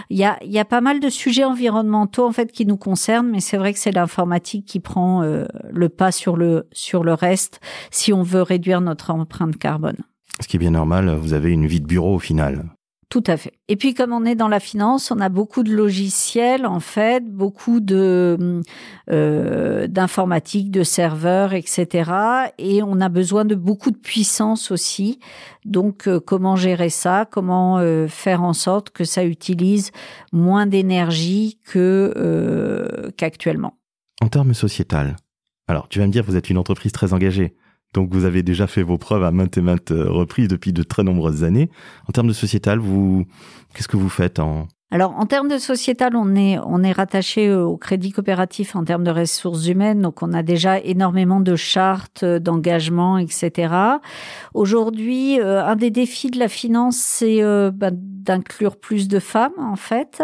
Il 0.09 0.17
y 0.17 0.23
a 0.23 0.37
il 0.43 0.51
y 0.51 0.59
a 0.59 0.65
pas 0.65 0.81
mal 0.81 0.99
de 0.99 1.09
sujets 1.09 1.43
environnementaux 1.43 2.25
en 2.25 2.31
fait 2.31 2.51
qui 2.51 2.65
nous 2.65 2.77
concernent, 2.77 3.29
mais 3.29 3.41
c'est 3.41 3.57
vrai 3.57 3.73
que 3.73 3.79
c'est 3.79 3.91
l'informatique 3.91 4.65
qui 4.65 4.79
prend 4.79 5.21
le 5.21 5.89
pas 5.89 6.11
sur 6.11 6.35
le 6.35 6.67
sur 6.71 7.03
le 7.03 7.13
reste 7.13 7.42
si 7.91 8.13
on 8.13 8.23
veut 8.23 8.41
réduire 8.41 8.81
notre 8.81 9.11
empreinte 9.11 9.57
carbone. 9.57 9.97
Ce 10.39 10.47
qui 10.47 10.57
est 10.57 10.59
bien 10.59 10.71
normal, 10.71 11.13
vous 11.15 11.33
avez 11.33 11.51
une 11.51 11.67
vie 11.67 11.81
de 11.81 11.85
bureau 11.85 12.15
au 12.15 12.19
final. 12.19 12.65
Tout 13.13 13.23
à 13.27 13.37
fait. 13.37 13.53
Et 13.67 13.75
puis 13.75 13.93
comme 13.93 14.11
on 14.11 14.25
est 14.25 14.33
dans 14.33 14.47
la 14.47 14.59
finance, 14.59 15.11
on 15.11 15.19
a 15.19 15.29
beaucoup 15.29 15.61
de 15.61 15.71
logiciels 15.71 16.65
en 16.65 16.79
fait, 16.79 17.23
beaucoup 17.23 17.79
de 17.79 18.63
euh, 19.11 19.85
d'informatique, 19.85 20.71
de 20.71 20.81
serveurs, 20.81 21.53
etc. 21.53 22.11
Et 22.57 22.81
on 22.81 22.99
a 23.01 23.09
besoin 23.09 23.45
de 23.45 23.53
beaucoup 23.53 23.91
de 23.91 23.97
puissance 23.97 24.71
aussi. 24.71 25.19
Donc 25.63 26.07
euh, 26.07 26.19
comment 26.19 26.55
gérer 26.55 26.89
ça? 26.89 27.27
Comment 27.29 27.77
euh, 27.77 28.07
faire 28.07 28.41
en 28.41 28.53
sorte 28.53 28.89
que 28.89 29.03
ça 29.03 29.23
utilise 29.23 29.91
moins 30.31 30.65
d'énergie 30.65 31.59
que 31.67 33.11
qu'actuellement? 33.15 33.77
En 34.23 34.27
termes 34.27 34.55
sociétal, 34.55 35.17
alors, 35.67 35.87
tu 35.87 35.99
vas 35.99 36.07
me 36.07 36.11
dire, 36.11 36.23
vous 36.23 36.35
êtes 36.35 36.49
une 36.49 36.57
entreprise 36.57 36.91
très 36.91 37.13
engagée. 37.13 37.55
Donc, 37.93 38.13
vous 38.13 38.25
avez 38.25 38.43
déjà 38.43 38.67
fait 38.67 38.83
vos 38.83 38.97
preuves 38.97 39.23
à 39.23 39.31
maintes 39.31 39.57
et 39.57 39.61
maintes 39.61 39.91
euh, 39.91 40.09
reprises 40.09 40.47
depuis 40.47 40.73
de 40.73 40.83
très 40.83 41.03
nombreuses 41.03 41.43
années. 41.43 41.69
En 42.07 42.11
termes 42.11 42.27
de 42.27 42.33
sociétal, 42.33 42.79
vous, 42.79 43.25
qu'est-ce 43.73 43.87
que 43.87 43.97
vous 43.97 44.09
faites 44.09 44.39
en, 44.39 44.67
alors, 44.93 45.15
en 45.17 45.25
termes 45.25 45.47
de 45.47 45.57
sociétal, 45.57 46.15
on 46.15 46.35
est, 46.35 46.59
on 46.67 46.83
est 46.83 46.91
rattaché 46.91 47.51
au 47.51 47.77
crédit 47.77 48.11
coopératif 48.11 48.75
en 48.75 48.83
termes 48.83 49.03
de 49.03 49.09
ressources 49.09 49.65
humaines. 49.65 50.03
Donc, 50.03 50.21
on 50.21 50.33
a 50.33 50.43
déjà 50.43 50.77
énormément 50.77 51.39
de 51.39 51.55
chartes, 51.55 52.21
euh, 52.21 52.37
d'engagement, 52.37 53.17
etc. 53.17 53.73
Aujourd'hui, 54.53 55.39
euh, 55.39 55.65
un 55.65 55.75
des 55.77 55.89
défis 55.89 56.29
de 56.29 56.37
la 56.37 56.47
finance, 56.47 56.97
c'est 56.97 57.41
euh, 57.41 57.71
bah, 57.73 57.89
d'inclure 57.91 58.75
plus 58.75 59.07
de 59.07 59.17
femmes, 59.17 59.57
en 59.57 59.75
fait. 59.75 60.21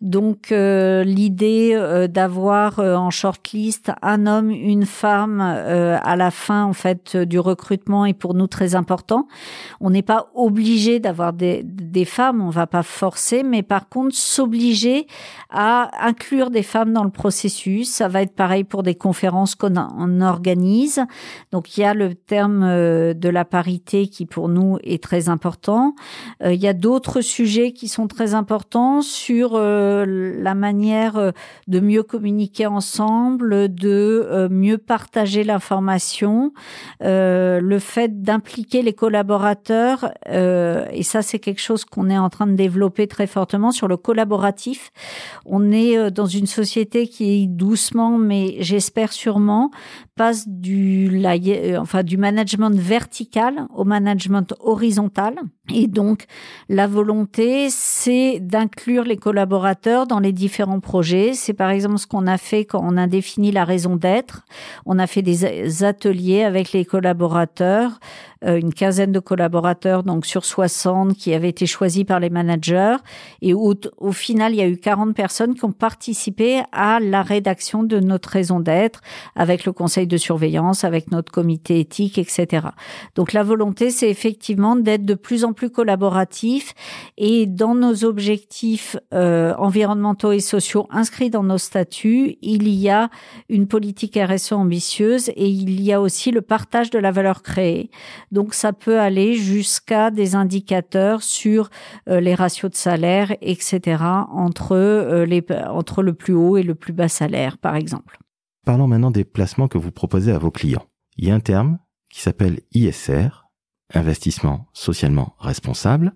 Donc, 0.00 0.50
l'idée 0.50 1.76
d'avoir 2.08 2.78
en 2.78 3.10
shortlist 3.10 3.90
un 4.00 4.26
homme, 4.26 4.50
une 4.50 4.86
femme 4.86 5.40
à 5.40 6.16
la 6.16 6.30
fin, 6.30 6.64
en 6.64 6.72
fait, 6.72 7.16
du 7.16 7.38
recrutement 7.38 8.06
est 8.06 8.14
pour 8.14 8.34
nous 8.34 8.46
très 8.46 8.76
important. 8.76 9.26
On 9.80 9.90
n'est 9.90 10.02
pas 10.02 10.30
obligé 10.34 11.00
d'avoir 11.00 11.32
des, 11.32 11.62
des 11.64 12.04
femmes, 12.06 12.40
on 12.40 12.50
va 12.50 12.66
pas 12.66 12.82
forcer, 12.82 13.42
mais 13.42 13.62
par 13.62 13.88
contre, 13.88 14.03
s'obliger 14.12 15.06
à 15.50 15.90
inclure 16.04 16.50
des 16.50 16.62
femmes 16.62 16.92
dans 16.92 17.04
le 17.04 17.10
processus. 17.10 17.88
Ça 17.88 18.08
va 18.08 18.22
être 18.22 18.34
pareil 18.34 18.64
pour 18.64 18.82
des 18.82 18.94
conférences 18.96 19.54
qu'on 19.54 20.20
organise. 20.20 21.00
Donc 21.52 21.76
il 21.76 21.82
y 21.82 21.84
a 21.84 21.94
le 21.94 22.14
terme 22.14 22.62
euh, 22.64 23.14
de 23.14 23.28
la 23.28 23.44
parité 23.44 24.08
qui 24.08 24.26
pour 24.26 24.48
nous 24.48 24.78
est 24.82 25.02
très 25.02 25.28
important. 25.28 25.94
Euh, 26.42 26.52
il 26.52 26.60
y 26.60 26.66
a 26.66 26.72
d'autres 26.72 27.20
sujets 27.20 27.72
qui 27.72 27.88
sont 27.88 28.08
très 28.08 28.34
importants 28.34 29.00
sur 29.00 29.52
euh, 29.54 30.04
la 30.40 30.54
manière 30.54 31.32
de 31.68 31.80
mieux 31.80 32.02
communiquer 32.02 32.66
ensemble, 32.66 33.72
de 33.72 34.48
mieux 34.50 34.78
partager 34.78 35.44
l'information, 35.44 36.52
le 37.00 37.78
fait 37.78 38.22
d'impliquer 38.22 38.82
les 38.82 38.92
collaborateurs. 38.92 40.10
et 40.26 41.02
ça 41.02 41.22
c'est 41.22 41.38
quelque 41.38 41.60
chose 41.60 41.84
qu'on 41.84 42.10
est 42.10 42.18
en 42.18 42.30
train 42.30 42.46
de 42.46 42.54
développer 42.54 43.06
très 43.06 43.26
fortement 43.26 43.70
sur 43.70 43.88
le 43.88 43.93
collaboratif. 43.96 44.90
On 45.44 45.72
est 45.72 45.96
euh, 45.96 46.10
dans 46.10 46.26
une 46.26 46.46
société 46.46 47.06
qui 47.08 47.24
doucement, 47.48 48.18
mais 48.18 48.56
j'espère 48.60 49.12
sûrement, 49.12 49.70
passe 50.16 50.48
du, 50.48 51.22
euh, 51.24 51.78
enfin, 51.80 52.02
du 52.02 52.16
management 52.16 52.74
vertical 52.74 53.66
au 53.74 53.84
management 53.84 54.54
horizontal. 54.60 55.34
Et 55.72 55.86
donc, 55.86 56.26
la 56.68 56.86
volonté, 56.86 57.68
c'est 57.70 58.38
d'inclure 58.38 59.04
les 59.04 59.16
collaborateurs 59.16 60.06
dans 60.06 60.20
les 60.20 60.32
différents 60.32 60.80
projets. 60.80 61.32
C'est 61.34 61.54
par 61.54 61.70
exemple 61.70 61.98
ce 61.98 62.06
qu'on 62.06 62.26
a 62.26 62.38
fait 62.38 62.64
quand 62.64 62.80
on 62.82 62.96
a 62.96 63.06
défini 63.06 63.50
la 63.50 63.64
raison 63.64 63.96
d'être. 63.96 64.44
On 64.84 64.98
a 64.98 65.06
fait 65.06 65.22
des 65.22 65.84
ateliers 65.84 66.44
avec 66.44 66.72
les 66.72 66.84
collaborateurs, 66.84 67.98
euh, 68.44 68.58
une 68.58 68.74
quinzaine 68.74 69.10
de 69.10 69.20
collaborateurs, 69.20 70.02
donc 70.02 70.26
sur 70.26 70.44
60, 70.44 71.14
qui 71.14 71.32
avaient 71.32 71.48
été 71.48 71.66
choisis 71.66 72.04
par 72.04 72.20
les 72.20 72.30
managers. 72.30 72.96
Et 73.40 73.54
au 73.54 74.12
final, 74.12 74.52
il 74.52 74.56
y 74.56 74.62
a 74.62 74.68
eu 74.68 74.76
40 74.76 75.14
personnes 75.14 75.54
qui 75.54 75.64
ont 75.64 75.72
participé 75.72 76.62
à 76.72 77.00
la 77.00 77.22
rédaction 77.22 77.82
de 77.84 78.00
notre 78.00 78.28
raison 78.28 78.60
d'être 78.60 79.00
avec 79.34 79.64
le 79.64 79.72
conseil 79.72 80.03
de 80.06 80.16
surveillance, 80.16 80.84
avec 80.84 81.10
notre 81.10 81.32
comité 81.32 81.80
éthique, 81.80 82.18
etc. 82.18 82.68
Donc, 83.14 83.32
la 83.32 83.42
volonté, 83.42 83.90
c'est 83.90 84.10
effectivement 84.10 84.76
d'être 84.76 85.04
de 85.04 85.14
plus 85.14 85.44
en 85.44 85.52
plus 85.52 85.70
collaboratif 85.70 86.74
et 87.16 87.46
dans 87.46 87.74
nos 87.74 88.04
objectifs 88.04 88.96
euh, 89.12 89.54
environnementaux 89.58 90.32
et 90.32 90.40
sociaux 90.40 90.86
inscrits 90.90 91.30
dans 91.30 91.42
nos 91.42 91.58
statuts, 91.58 92.36
il 92.42 92.68
y 92.68 92.88
a 92.88 93.10
une 93.48 93.66
politique 93.66 94.18
RSE 94.20 94.52
ambitieuse 94.52 95.28
et 95.30 95.48
il 95.48 95.80
y 95.80 95.92
a 95.92 96.00
aussi 96.00 96.30
le 96.30 96.42
partage 96.42 96.90
de 96.90 96.98
la 96.98 97.10
valeur 97.10 97.42
créée. 97.42 97.90
Donc 98.32 98.54
ça 98.54 98.72
peut 98.72 98.98
aller 98.98 99.34
jusqu'à 99.34 100.10
des 100.10 100.34
indicateurs 100.34 101.22
sur 101.22 101.70
euh, 102.08 102.20
les 102.20 102.34
ratios 102.34 102.70
de 102.70 102.76
salaire, 102.76 103.34
etc. 103.40 104.02
entre 104.32 104.72
euh, 104.72 105.26
les 105.26 105.44
entre 105.68 106.02
le 106.02 106.14
plus 106.14 106.34
haut 106.34 106.56
et 106.56 106.62
le 106.62 106.74
plus 106.74 106.92
bas 106.92 107.08
salaire, 107.08 107.58
par 107.58 107.76
exemple. 107.76 108.18
Parlons 108.64 108.88
maintenant 108.88 109.10
des 109.10 109.24
placements 109.24 109.68
que 109.68 109.76
vous 109.76 109.92
proposez 109.92 110.32
à 110.32 110.38
vos 110.38 110.50
clients. 110.50 110.86
Il 111.18 111.28
y 111.28 111.30
a 111.30 111.34
un 111.34 111.40
terme 111.40 111.78
qui 112.08 112.22
s'appelle 112.22 112.60
ISR, 112.72 113.28
investissement 113.92 114.68
socialement 114.72 115.34
responsable. 115.38 116.14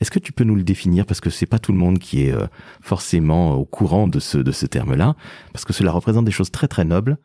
Est-ce 0.00 0.10
que 0.10 0.18
tu 0.18 0.32
peux 0.32 0.42
nous 0.42 0.56
le 0.56 0.64
définir? 0.64 1.06
Parce 1.06 1.20
que 1.20 1.30
c'est 1.30 1.46
pas 1.46 1.60
tout 1.60 1.70
le 1.70 1.78
monde 1.78 2.00
qui 2.00 2.24
est 2.24 2.32
euh, 2.32 2.48
forcément 2.80 3.54
au 3.54 3.64
courant 3.64 4.08
de 4.08 4.18
ce 4.18 4.38
de 4.38 4.50
ce 4.50 4.66
terme-là 4.66 5.14
parce 5.52 5.64
que 5.64 5.72
cela 5.72 5.92
représente 5.92 6.24
des 6.24 6.32
choses 6.32 6.50
très 6.50 6.66
très 6.66 6.84
nobles 6.84 7.16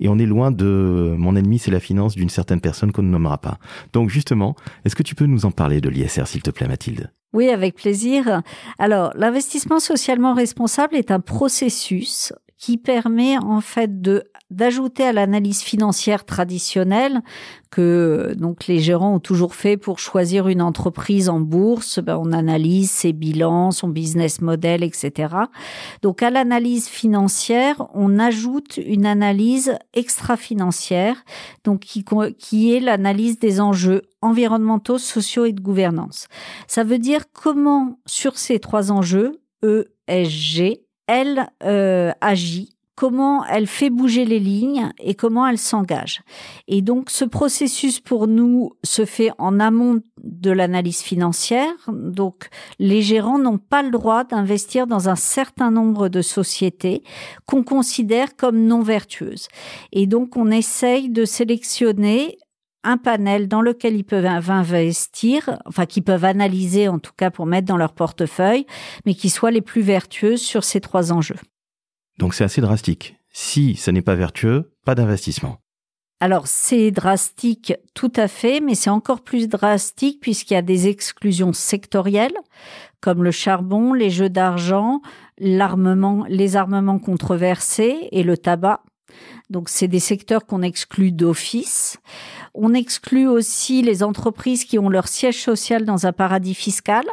et 0.00 0.08
on 0.08 0.18
est 0.18 0.26
loin 0.26 0.50
de 0.50 1.14
mon 1.18 1.36
ennemi 1.36 1.58
c'est 1.58 1.70
la 1.70 1.78
finance 1.78 2.14
d'une 2.14 2.30
certaine 2.30 2.62
personne 2.62 2.92
qu'on 2.92 3.02
ne 3.02 3.10
nommera 3.10 3.36
pas. 3.36 3.58
Donc 3.92 4.08
justement, 4.08 4.56
est-ce 4.86 4.96
que 4.96 5.02
tu 5.02 5.14
peux 5.14 5.26
nous 5.26 5.44
en 5.44 5.50
parler 5.50 5.82
de 5.82 5.90
l'ISR 5.90 6.26
s'il 6.26 6.42
te 6.42 6.50
plaît 6.50 6.66
Mathilde? 6.66 7.12
Oui, 7.34 7.50
avec 7.50 7.74
plaisir. 7.74 8.42
Alors, 8.78 9.12
l'investissement 9.16 9.80
socialement 9.80 10.34
responsable 10.34 10.94
est 10.94 11.10
un 11.10 11.18
processus 11.18 12.32
qui 12.56 12.78
permet 12.78 13.36
en 13.38 13.60
fait 13.60 14.00
d'ajouter 14.50 15.04
à 15.04 15.12
l'analyse 15.12 15.60
financière 15.60 16.24
traditionnelle 16.24 17.22
que 17.70 18.34
donc 18.36 18.68
les 18.68 18.78
gérants 18.78 19.16
ont 19.16 19.20
toujours 19.20 19.56
fait 19.56 19.76
pour 19.76 19.98
choisir 19.98 20.46
une 20.46 20.62
entreprise 20.62 21.28
en 21.28 21.40
bourse. 21.40 21.98
Ben, 21.98 22.16
on 22.16 22.32
analyse 22.32 22.90
ses 22.90 23.12
bilans, 23.12 23.72
son 23.72 23.88
business 23.88 24.40
model, 24.40 24.84
etc. 24.84 25.34
Donc 26.02 26.22
à 26.22 26.30
l'analyse 26.30 26.86
financière, 26.86 27.88
on 27.94 28.20
ajoute 28.20 28.76
une 28.76 29.06
analyse 29.06 29.76
extra-financière, 29.92 31.24
donc 31.64 31.80
qui, 31.80 32.04
qui 32.38 32.74
est 32.74 32.80
l'analyse 32.80 33.40
des 33.40 33.60
enjeux 33.60 34.02
environnementaux, 34.22 34.98
sociaux 34.98 35.44
et 35.44 35.52
de 35.52 35.60
gouvernance. 35.60 36.28
Ça 36.68 36.84
veut 36.84 37.00
dire 37.00 37.24
comment 37.32 37.98
sur 38.06 38.38
ces 38.38 38.60
trois 38.60 38.92
enjeux, 38.92 39.40
ESG, 40.08 40.83
elle 41.06 41.48
euh, 41.62 42.12
agit 42.20 42.74
comment 42.96 43.44
elle 43.46 43.66
fait 43.66 43.90
bouger 43.90 44.24
les 44.24 44.38
lignes 44.38 44.90
et 44.98 45.14
comment 45.14 45.46
elle 45.46 45.58
s'engage. 45.58 46.22
Et 46.68 46.80
donc 46.80 47.10
ce 47.10 47.24
processus 47.24 48.00
pour 48.00 48.28
nous 48.28 48.72
se 48.84 49.04
fait 49.04 49.30
en 49.38 49.58
amont 49.58 50.00
de 50.22 50.50
l'analyse 50.50 51.00
financière. 51.00 51.74
Donc 51.88 52.48
les 52.78 53.02
gérants 53.02 53.38
n'ont 53.38 53.58
pas 53.58 53.82
le 53.82 53.90
droit 53.90 54.24
d'investir 54.24 54.86
dans 54.86 55.08
un 55.08 55.16
certain 55.16 55.70
nombre 55.70 56.08
de 56.08 56.22
sociétés 56.22 57.02
qu'on 57.46 57.64
considère 57.64 58.36
comme 58.36 58.64
non 58.64 58.80
vertueuses. 58.80 59.48
Et 59.92 60.06
donc 60.06 60.36
on 60.36 60.50
essaye 60.50 61.10
de 61.10 61.24
sélectionner 61.24 62.38
un 62.84 62.96
panel 62.96 63.48
dans 63.48 63.62
lequel 63.62 63.96
ils 63.96 64.04
peuvent 64.04 64.26
investir, 64.50 65.58
enfin 65.66 65.86
qu'ils 65.86 66.04
peuvent 66.04 66.24
analyser 66.24 66.88
en 66.88 66.98
tout 66.98 67.12
cas 67.16 67.30
pour 67.30 67.46
mettre 67.46 67.66
dans 67.66 67.76
leur 67.76 67.92
portefeuille, 67.92 68.66
mais 69.06 69.14
qui 69.14 69.30
soient 69.30 69.50
les 69.50 69.60
plus 69.60 69.82
vertueuses 69.82 70.42
sur 70.42 70.64
ces 70.64 70.80
trois 70.80 71.12
enjeux. 71.12 71.38
Donc 72.18 72.34
c'est 72.34 72.44
assez 72.44 72.60
drastique. 72.60 73.16
Si 73.30 73.74
ce 73.74 73.90
n'est 73.90 74.02
pas 74.02 74.14
vertueux, 74.14 74.72
pas 74.84 74.94
d'investissement. 74.94 75.58
Alors 76.20 76.46
c'est 76.46 76.90
drastique 76.90 77.74
tout 77.92 78.12
à 78.14 78.28
fait, 78.28 78.60
mais 78.60 78.74
c'est 78.74 78.90
encore 78.90 79.22
plus 79.22 79.48
drastique 79.48 80.20
puisqu'il 80.20 80.54
y 80.54 80.56
a 80.56 80.62
des 80.62 80.88
exclusions 80.88 81.52
sectorielles 81.52 82.36
comme 83.00 83.22
le 83.22 83.32
charbon, 83.32 83.92
les 83.92 84.08
jeux 84.08 84.30
d'argent, 84.30 85.02
l'armement, 85.36 86.24
les 86.26 86.56
armements 86.56 86.98
controversés 86.98 88.08
et 88.12 88.22
le 88.22 88.38
tabac. 88.38 88.82
Donc 89.50 89.68
c'est 89.68 89.88
des 89.88 90.00
secteurs 90.00 90.46
qu'on 90.46 90.62
exclut 90.62 91.12
d'office. 91.12 91.98
On 92.54 92.72
exclut 92.72 93.26
aussi 93.26 93.82
les 93.82 94.02
entreprises 94.02 94.64
qui 94.64 94.78
ont 94.78 94.88
leur 94.88 95.08
siège 95.08 95.42
social 95.42 95.84
dans 95.84 96.06
un 96.06 96.12
paradis 96.12 96.54
fiscal. 96.54 97.04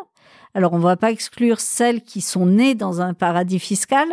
Alors 0.54 0.74
on 0.74 0.78
ne 0.78 0.84
va 0.84 0.98
pas 0.98 1.12
exclure 1.12 1.60
celles 1.60 2.02
qui 2.02 2.22
sont 2.22 2.46
nées 2.46 2.76
dans 2.76 3.02
un 3.02 3.14
paradis 3.14 3.60
fiscal. 3.60 4.08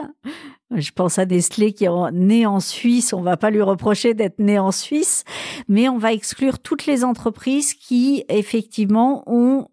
Je 0.74 0.90
pense 0.90 1.18
à 1.18 1.26
Nestlé 1.26 1.72
qui 1.72 1.84
est 1.84 2.12
né 2.12 2.46
en 2.46 2.60
Suisse. 2.60 3.12
On 3.12 3.22
va 3.22 3.36
pas 3.36 3.50
lui 3.50 3.62
reprocher 3.62 4.14
d'être 4.14 4.38
né 4.38 4.58
en 4.58 4.70
Suisse, 4.70 5.24
mais 5.68 5.88
on 5.88 5.98
va 5.98 6.12
exclure 6.12 6.58
toutes 6.58 6.86
les 6.86 7.04
entreprises 7.04 7.74
qui 7.74 8.24
effectivement 8.28 9.22
ont 9.26 9.68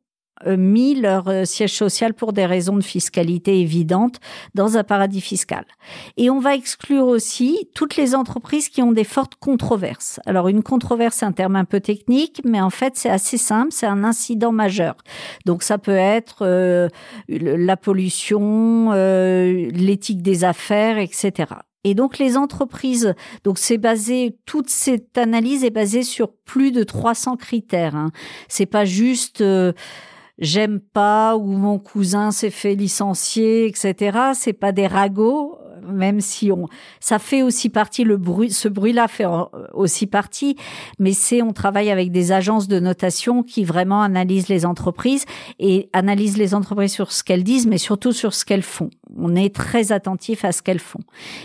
mis 0.45 0.95
leur 0.95 1.27
euh, 1.27 1.45
siège 1.45 1.73
social 1.73 2.13
pour 2.13 2.33
des 2.33 2.45
raisons 2.45 2.75
de 2.75 2.83
fiscalité 2.83 3.59
évidentes 3.61 4.19
dans 4.53 4.77
un 4.77 4.83
paradis 4.83 5.21
fiscal. 5.21 5.65
Et 6.17 6.29
on 6.29 6.39
va 6.39 6.55
exclure 6.55 7.07
aussi 7.07 7.69
toutes 7.73 7.95
les 7.95 8.15
entreprises 8.15 8.69
qui 8.69 8.81
ont 8.81 8.91
des 8.91 9.03
fortes 9.03 9.35
controverses. 9.35 10.19
Alors 10.25 10.47
une 10.47 10.63
controverse, 10.63 11.17
c'est 11.17 11.25
un 11.25 11.31
terme 11.31 11.55
un 11.55 11.65
peu 11.65 11.79
technique, 11.79 12.41
mais 12.43 12.61
en 12.61 12.69
fait 12.69 12.93
c'est 12.95 13.09
assez 13.09 13.37
simple, 13.37 13.71
c'est 13.71 13.85
un 13.85 14.03
incident 14.03 14.51
majeur. 14.51 14.95
Donc 15.45 15.63
ça 15.63 15.77
peut 15.77 15.91
être 15.91 16.39
euh, 16.41 16.89
la 17.27 17.77
pollution, 17.77 18.91
l'éthique 18.91 20.21
des 20.21 20.43
affaires, 20.43 20.97
etc. 20.97 21.45
Et 21.85 21.93
donc 21.93 22.17
les 22.17 22.35
entreprises, 22.35 23.13
donc 23.43 23.59
c'est 23.59 23.77
basé, 23.77 24.35
toute 24.45 24.69
cette 24.69 25.17
analyse 25.17 25.63
est 25.63 25.69
basée 25.69 26.03
sur 26.03 26.33
plus 26.33 26.71
de 26.71 26.83
300 26.83 27.37
critères. 27.37 27.95
Hein. 27.95 28.11
C'est 28.47 28.65
pas 28.65 28.85
juste 28.85 29.43
j'aime 30.39 30.79
pas 30.79 31.35
ou 31.37 31.45
mon 31.45 31.79
cousin 31.79 32.31
s'est 32.31 32.49
fait 32.49 32.75
licencier, 32.75 33.67
etc. 33.67 34.17
C'est 34.33 34.53
pas 34.53 34.71
des 34.71 34.87
ragots 34.87 35.57
même 35.87 36.21
si 36.21 36.51
on, 36.51 36.67
ça 36.99 37.19
fait 37.19 37.41
aussi 37.41 37.69
partie, 37.69 38.03
le 38.03 38.17
bruit, 38.17 38.51
ce 38.51 38.67
bruit-là 38.67 39.07
fait 39.07 39.25
aussi 39.73 40.07
partie, 40.07 40.55
mais 40.99 41.13
c'est, 41.13 41.41
on 41.41 41.53
travaille 41.53 41.91
avec 41.91 42.11
des 42.11 42.31
agences 42.31 42.67
de 42.67 42.79
notation 42.79 43.43
qui 43.43 43.63
vraiment 43.63 44.01
analysent 44.01 44.49
les 44.49 44.65
entreprises 44.65 45.25
et 45.59 45.89
analysent 45.93 46.37
les 46.37 46.53
entreprises 46.53 46.93
sur 46.93 47.11
ce 47.11 47.23
qu'elles 47.23 47.43
disent, 47.43 47.67
mais 47.67 47.77
surtout 47.77 48.11
sur 48.11 48.33
ce 48.33 48.45
qu'elles 48.45 48.61
font. 48.61 48.89
On 49.17 49.35
est 49.35 49.53
très 49.53 49.91
attentif 49.91 50.43
à 50.45 50.51
ce 50.51 50.61
qu'elles 50.61 50.79
font. 50.79 50.99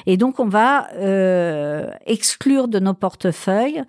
Et 0.07 0.17
donc, 0.17 0.41
on 0.41 0.49
va 0.49 0.89
euh, 0.95 1.91
exclure 2.07 2.69
de 2.69 2.79
nos 2.79 2.95
portefeuilles 2.95 3.83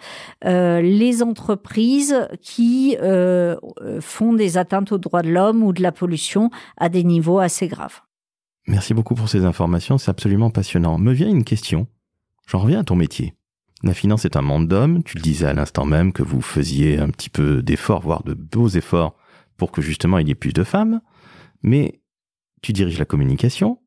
euh, 0.46 0.82
les 0.82 1.24
entreprises 1.24 2.28
qui 2.42 2.98
euh, 3.02 3.56
font 4.00 4.34
des 4.34 4.58
atteintes 4.58 4.92
aux 4.92 4.98
droits 4.98 5.22
de 5.22 5.30
l'homme 5.30 5.64
ou 5.64 5.74
de 5.74 5.82
la 5.82 5.92
pollution 5.92 6.50
à 6.78 6.90
des 6.90 7.04
niveaux 7.04 7.40
assez 7.40 7.68
graves. 7.68 8.02
Merci 8.68 8.94
beaucoup 8.94 9.16
pour 9.16 9.30
ces 9.30 9.46
informations, 9.46 9.98
c'est 9.98 10.12
absolument 10.12 10.52
passionnant. 10.52 10.98
Me 10.98 11.14
vient 11.14 11.30
une 11.30 11.44
question. 11.44 11.88
J'en 12.48 12.60
reviens 12.60 12.82
à 12.82 12.84
ton 12.84 12.96
métier. 12.96 13.34
La 13.84 13.94
finance 13.94 14.26
est 14.26 14.36
un 14.36 14.42
monde 14.42 14.68
d'hommes, 14.68 15.04
tu 15.04 15.18
le 15.18 15.24
disais 15.24 15.48
à 15.48 15.54
l'instant 15.54 15.86
même 15.86 16.14
que 16.14 16.22
vous 16.22 16.42
faisiez 16.42 17.00
un 17.00 17.10
petit 17.10 17.30
peu 17.30 17.64
d'efforts, 17.64 18.02
voire 18.02 18.24
de 18.24 18.36
beaux 18.36 18.68
efforts, 18.68 19.16
pour 19.58 19.72
que 19.72 19.82
justement 19.82 20.20
il 20.20 20.28
y 20.28 20.32
ait 20.32 20.36
plus 20.36 20.54
de 20.54 20.64
femmes, 20.64 21.02
mais 21.64 22.02
tu 22.62 22.74
diriges 22.74 23.00
la 23.00 23.06
communication. 23.06 23.80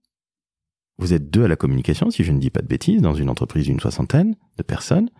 Vous 0.98 1.12
êtes 1.12 1.30
deux 1.30 1.44
à 1.44 1.48
la 1.48 1.56
communication, 1.56 2.10
si 2.10 2.24
je 2.24 2.32
ne 2.32 2.38
dis 2.38 2.50
pas 2.50 2.62
de 2.62 2.66
bêtises, 2.66 3.02
dans 3.02 3.14
une 3.14 3.30
entreprise 3.30 3.66
d'une 3.66 3.80
soixantaine 3.80 4.36
de 4.58 4.62
personnes. 4.62 5.10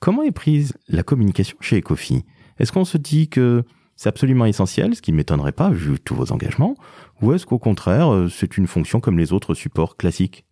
Comment 0.00 0.22
est 0.22 0.32
prise 0.32 0.74
la 0.88 1.02
communication 1.02 1.56
chez 1.60 1.78
Ecofi? 1.78 2.24
Est-ce 2.58 2.72
qu'on 2.72 2.84
se 2.84 2.98
dit 2.98 3.28
que 3.28 3.64
c'est 3.96 4.08
absolument 4.08 4.46
essentiel, 4.46 4.94
ce 4.94 5.02
qui 5.02 5.12
ne 5.12 5.16
m'étonnerait 5.16 5.52
pas 5.52 5.70
vu 5.70 5.98
tous 5.98 6.14
vos 6.14 6.32
engagements, 6.32 6.76
ou 7.20 7.32
est-ce 7.32 7.46
qu'au 7.46 7.58
contraire, 7.58 8.12
euh, 8.12 8.28
c'est 8.28 8.56
une 8.56 8.66
fonction 8.66 9.00
comme 9.00 9.18
les 9.18 9.32
autres 9.32 9.54
supports 9.54 9.96
classiques? 9.96 10.45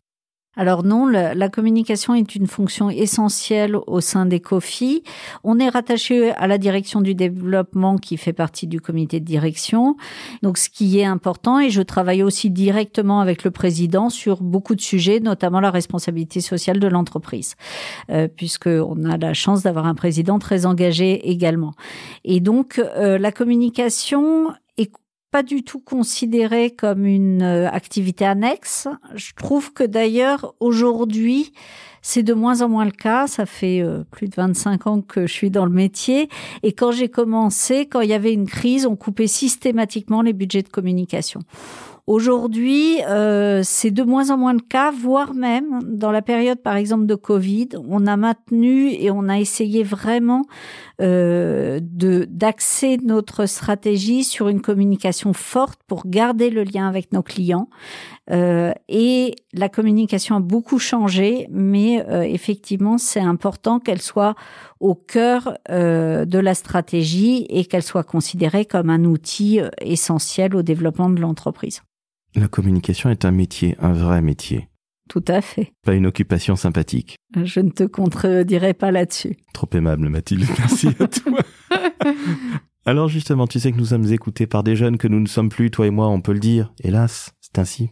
Alors 0.57 0.85
non, 0.85 1.07
la, 1.07 1.49
communication 1.49 2.15
est 2.15 2.35
une 2.35 2.47
fonction 2.47 2.91
essentielle 2.91 3.77
au 3.77 4.01
sein 4.01 4.27
des 4.27 4.41
COFI. 4.41 5.03
On 5.43 5.59
est 5.59 5.69
rattaché 5.69 6.31
à 6.33 6.47
la 6.47 6.59
direction 6.59 7.01
du 7.01 7.15
développement 7.15 7.97
qui 7.97 8.17
fait 8.17 8.33
partie 8.33 8.67
du 8.67 8.81
comité 8.81 9.21
de 9.21 9.25
direction. 9.25 9.97
Donc 10.43 10.59
ce 10.59 10.71
qui 10.71 10.99
est 10.99 11.05
important, 11.05 11.59
et 11.59 11.71
je 11.71 11.83
travaille 11.83 12.23
aussi 12.23 12.51
directement 12.51 13.21
avec 13.21 13.45
le 13.45 13.51
président 13.51 14.11
sur 14.11 14.43
beaucoup 14.43 14.75
de 14.75 14.81
sujets, 14.81 15.21
notamment 15.21 15.61
la 15.61 15.71
responsabilité 15.71 16.41
sociale 16.41 16.79
de 16.79 16.89
l'entreprise, 16.89 17.55
euh, 18.11 18.29
puisqu'on 18.29 19.05
a 19.05 19.17
la 19.17 19.35
chance 19.35 19.63
d'avoir 19.63 19.87
un 19.87 19.95
président 19.95 20.39
très 20.39 20.67
engagé 20.67 21.31
également. 21.31 21.73
Et 22.25 22.41
donc 22.41 22.79
euh, 22.79 23.19
la 23.19 23.33
communication 23.33 24.53
est 24.77 24.91
pas 25.35 25.43
du 25.43 25.65
tout 25.65 25.81
considéré 25.81 26.71
comme 26.71 27.05
une 27.05 27.43
euh, 27.43 27.69
activité 27.69 28.25
annexe. 28.25 28.87
Je 29.17 29.33
trouve 29.35 29.73
que 29.73 29.83
d'ailleurs 29.83 30.55
aujourd'hui, 30.61 31.53
c'est 32.03 32.23
de 32.23 32.35
moins 32.35 32.63
en 32.63 32.69
moins 32.69 32.85
le 32.85 32.93
cas. 32.93 33.27
Ça 33.27 33.45
fait 33.45 33.83
euh, 33.83 34.05
plus 34.13 34.29
de 34.29 34.35
25 34.37 34.87
ans 34.87 35.01
que 35.01 35.27
je 35.27 35.33
suis 35.33 35.51
dans 35.51 35.65
le 35.65 35.73
métier. 35.73 36.29
Et 36.63 36.73
quand 36.73 36.93
j'ai 36.93 37.09
commencé, 37.09 37.87
quand 37.87 38.01
il 38.01 38.11
y 38.11 38.15
avait 38.15 38.33
une 38.33 38.47
crise, 38.47 38.87
on 38.87 38.95
coupait 38.95 39.27
systématiquement 39.27 40.23
les 40.23 40.33
budgets 40.33 40.63
de 40.63 40.69
communication. 40.69 41.41
Aujourd'hui, 42.07 43.03
euh, 43.09 43.63
c'est 43.65 43.91
de 43.91 44.03
moins 44.03 44.29
en 44.29 44.37
moins 44.37 44.53
le 44.53 44.61
cas, 44.61 44.91
voire 44.91 45.33
même 45.33 45.81
dans 45.85 46.11
la 46.11 46.21
période, 46.21 46.61
par 46.61 46.77
exemple, 46.77 47.07
de 47.07 47.15
Covid, 47.15 47.71
on 47.89 48.07
a 48.07 48.19
maintenu 48.19 48.91
et 48.91 49.11
on 49.11 49.27
a 49.31 49.39
essayé 49.39 49.83
vraiment 49.83 50.43
euh, 51.01 51.81
de 51.83 52.27
d'axer 52.29 52.99
notre 53.03 53.47
stratégie 53.47 54.23
sur 54.23 54.49
une 54.49 54.61
communication 54.61 55.33
forte 55.33 55.81
pour 55.87 56.07
garder 56.07 56.51
le 56.51 56.63
lien 56.65 56.87
avec 56.87 57.11
nos 57.13 57.23
clients. 57.23 57.71
Euh, 58.31 58.73
et 58.89 59.35
la 59.55 59.71
communication 59.71 60.37
a 60.37 60.41
beaucoup 60.41 60.79
changé, 60.79 61.47
mais 61.51 62.05
euh, 62.09 62.23
effectivement, 62.23 62.99
c'est 62.99 63.21
important 63.21 63.81
qu'elle 63.81 64.03
soit 64.03 64.35
au 64.79 64.95
cœur 64.95 65.57
euh, 65.71 66.27
de 66.27 66.39
la 66.39 66.55
stratégie 66.55 67.47
et 67.49 67.65
qu'elle 67.65 67.83
soit 67.83 68.05
considérée 68.05 68.67
comme 68.67 68.91
un 68.91 69.05
outil 69.05 69.61
euh, 69.61 69.71
essentiel 69.81 70.55
au 70.55 70.63
développement 70.63 71.09
de 71.09 71.21
l'entreprise. 71.21 71.81
La 72.37 72.49
communication 72.49 73.11
est 73.11 73.25
un 73.25 73.31
métier, 73.31 73.77
un 73.79 73.93
vrai 73.93 74.21
métier. 74.21 74.69
Tout 75.09 75.25
à 75.29 75.41
fait. 75.41 75.73
Pas 75.85 75.95
une 75.95 76.07
occupation 76.07 76.57
sympathique. 76.57 77.17
Je 77.37 77.61
ne 77.61 77.71
te 77.71 77.85
contredirai 77.85 78.75
pas 78.75 78.91
là-dessus. 78.91 79.37
Trop 79.53 79.69
aimable, 79.73 80.09
Mathilde. 80.09 80.45
Merci 80.59 80.89
à 80.99 81.07
toi. 81.07 81.41
Alors 82.87 83.09
justement, 83.09 83.47
tu 83.47 83.61
sais 83.61 83.71
que 83.71 83.77
nous 83.77 83.87
sommes 83.87 84.13
écoutés 84.13 84.47
par 84.47 84.65
des 84.65 84.77
jeunes 84.77 84.99
que 84.99 85.09
nous 85.09 85.21
ne 85.21 85.27
sommes 85.27 85.49
plus, 85.49 85.71
toi 85.71 85.87
et 85.87 85.91
moi, 85.91 86.09
on 86.09 86.21
peut 86.21 86.33
le 86.33 86.41
dire. 86.41 86.73
Hélas, 86.83 87.33
c'est 87.41 87.59
ainsi. 87.59 87.91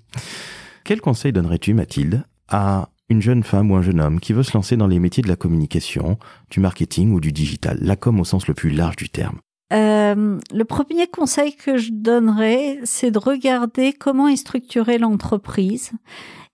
Quel 0.84 1.00
conseil 1.00 1.32
donnerais-tu, 1.32 1.72
Mathilde, 1.74 2.24
à 2.48 2.90
une 3.08 3.22
jeune 3.22 3.42
femme 3.42 3.70
ou 3.70 3.76
un 3.76 3.82
jeune 3.82 4.00
homme 4.00 4.20
qui 4.20 4.32
veut 4.32 4.42
se 4.42 4.54
lancer 4.54 4.76
dans 4.76 4.88
les 4.88 4.98
métiers 4.98 5.22
de 5.22 5.28
la 5.28 5.36
communication, 5.36 6.18
du 6.50 6.60
marketing 6.60 7.12
ou 7.12 7.20
du 7.20 7.30
digital, 7.30 7.78
la 7.80 7.96
com 7.96 8.18
au 8.18 8.24
sens 8.24 8.48
le 8.48 8.54
plus 8.54 8.70
large 8.70 8.96
du 8.96 9.08
terme 9.08 9.38
euh, 9.72 10.38
le 10.52 10.64
premier 10.64 11.06
conseil 11.06 11.56
que 11.56 11.76
je 11.76 11.90
donnerais, 11.92 12.78
c'est 12.84 13.10
de 13.10 13.18
regarder 13.18 13.92
comment 13.92 14.28
est 14.28 14.36
structurée 14.36 14.98
l'entreprise 14.98 15.92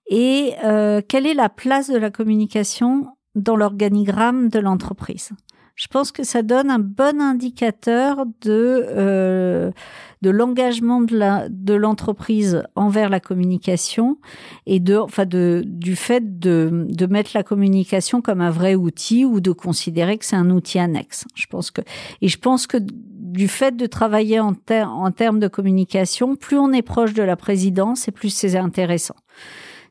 et 0.09 0.53
euh, 0.63 1.01
quelle 1.07 1.27
est 1.27 1.33
la 1.33 1.49
place 1.49 1.89
de 1.89 1.97
la 1.97 2.09
communication 2.11 3.07
dans 3.35 3.55
l'organigramme 3.55 4.49
de 4.49 4.59
l'entreprise. 4.59 5.31
Je 5.79 5.87
pense 5.87 6.11
que 6.11 6.23
ça 6.23 6.41
donne 6.41 6.69
un 6.69 6.79
bon 6.79 7.21
indicateur 7.21 8.25
de 8.41 8.85
euh, 8.89 9.71
de 10.21 10.29
l'engagement 10.29 11.01
de 11.01 11.73
l'entreprise 11.73 12.63
envers 12.75 13.07
la 13.07 13.21
communication 13.21 14.17
et 14.65 14.81
de 14.81 14.97
enfin 14.97 15.25
de 15.25 15.63
du 15.65 15.95
fait 15.95 16.37
de 16.39 16.85
de 16.89 17.05
mettre 17.05 17.31
la 17.33 17.43
communication 17.43 18.21
comme 18.21 18.41
un 18.41 18.49
vrai 18.49 18.75
outil 18.75 19.23
ou 19.23 19.39
de 19.39 19.53
considérer 19.53 20.17
que 20.17 20.25
c'est 20.25 20.35
un 20.35 20.49
outil 20.49 20.79
annexe. 20.79 21.25
Je 21.33 21.47
pense 21.47 21.71
que 21.71 21.81
et 22.21 22.27
je 22.27 22.37
pense 22.37 22.67
que 22.67 22.79
du 23.31 23.47
fait 23.47 23.75
de 23.75 23.85
travailler 23.85 24.39
en, 24.39 24.53
en 24.71 25.11
termes 25.11 25.39
de 25.39 25.47
communication, 25.47 26.35
plus 26.35 26.57
on 26.57 26.71
est 26.71 26.81
proche 26.81 27.13
de 27.13 27.23
la 27.23 27.35
présidence 27.35 28.07
et 28.07 28.11
plus 28.11 28.29
c'est 28.29 28.55
intéressant. 28.57 29.15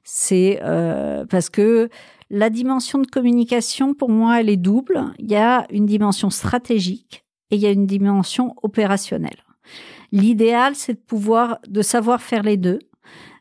C'est 0.05 0.61
euh, 0.63 1.25
parce 1.27 1.51
que 1.51 1.89
la 2.31 2.51
dimension 2.51 2.99
de 2.99 3.07
communication, 3.07 3.95
pour 3.95 4.11
moi, 4.11 4.41
elle 4.41 4.51
est 4.51 4.57
double. 4.57 5.13
Il 5.19 5.31
y 5.31 5.37
a 5.37 5.67
une 5.71 5.87
dimension 5.87 6.31
stratégique 6.31 7.25
et 7.51 7.57
il 7.57 7.63
y 7.63 7.67
a 7.67 7.71
une 7.71 7.87
dimension 7.87 8.55
opérationnelle. 8.63 9.45
L'idéal, 10.13 10.75
c'est 10.75 10.95
de 10.95 10.99
pouvoir, 10.99 11.59
de 11.69 11.83
savoir 11.83 12.23
faire 12.23 12.43
les 12.43 12.57
deux. 12.57 12.79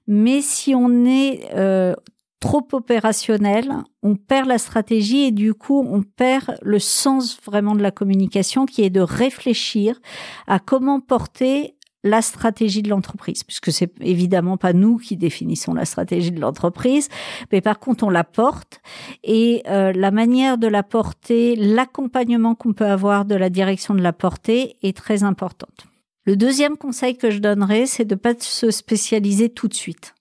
Mais 0.08 0.42
si 0.42 0.74
on 0.74 1.06
est 1.06 1.50
euh, 1.54 1.94
trop 2.40 2.68
opérationnel, 2.72 3.74
on 4.04 4.16
perd 4.16 4.48
la 4.48 4.58
stratégie 4.58 5.26
et 5.26 5.32
du 5.32 5.54
coup, 5.54 5.86
on 5.90 6.04
perd 6.04 6.58
le 6.62 6.80
sens 6.80 7.40
vraiment 7.44 7.76
de 7.76 7.82
la 7.82 7.92
communication 7.92 8.66
qui 8.66 8.84
est 8.84 8.90
de 8.90 9.02
réfléchir 9.02 10.00
à 10.48 10.60
comment 10.60 11.00
porter 11.00 11.78
la 12.04 12.22
stratégie 12.22 12.82
de 12.82 12.90
l'entreprise, 12.90 13.44
puisque 13.44 13.72
c'est 13.72 13.92
évidemment 14.02 14.58
pas 14.58 14.72
nous 14.72 14.98
qui 14.98 15.18
définissons 15.18 15.74
la 15.74 15.84
stratégie 15.86 16.32
de 16.32 16.40
l'entreprise, 16.40 17.10
mais 17.52 17.60
par 17.60 17.80
contre 17.80 18.04
on 18.06 18.10
la 18.10 18.24
porte 18.24 18.82
et 19.24 19.64
euh, 19.68 19.92
la 19.94 20.12
manière 20.12 20.58
de 20.58 20.68
la 20.68 20.84
porter, 20.84 21.56
l'accompagnement 21.56 22.56
qu'on 22.56 22.74
peut 22.74 22.86
avoir 22.86 23.26
de 23.26 23.36
la 23.36 23.50
direction 23.50 23.94
de 23.96 24.02
la 24.02 24.14
portée 24.14 24.78
est 24.84 24.96
très 24.96 25.24
importante. 25.24 25.88
Le 26.26 26.36
deuxième 26.36 26.78
conseil 26.78 27.18
que 27.18 27.32
je 27.32 27.40
donnerais, 27.40 27.86
c'est 27.86 28.06
de 28.06 28.16
pas 28.16 28.34
se 28.38 28.70
spécialiser 28.70 29.50
tout 29.50 29.68
de 29.68 29.74
suite. 29.74 30.14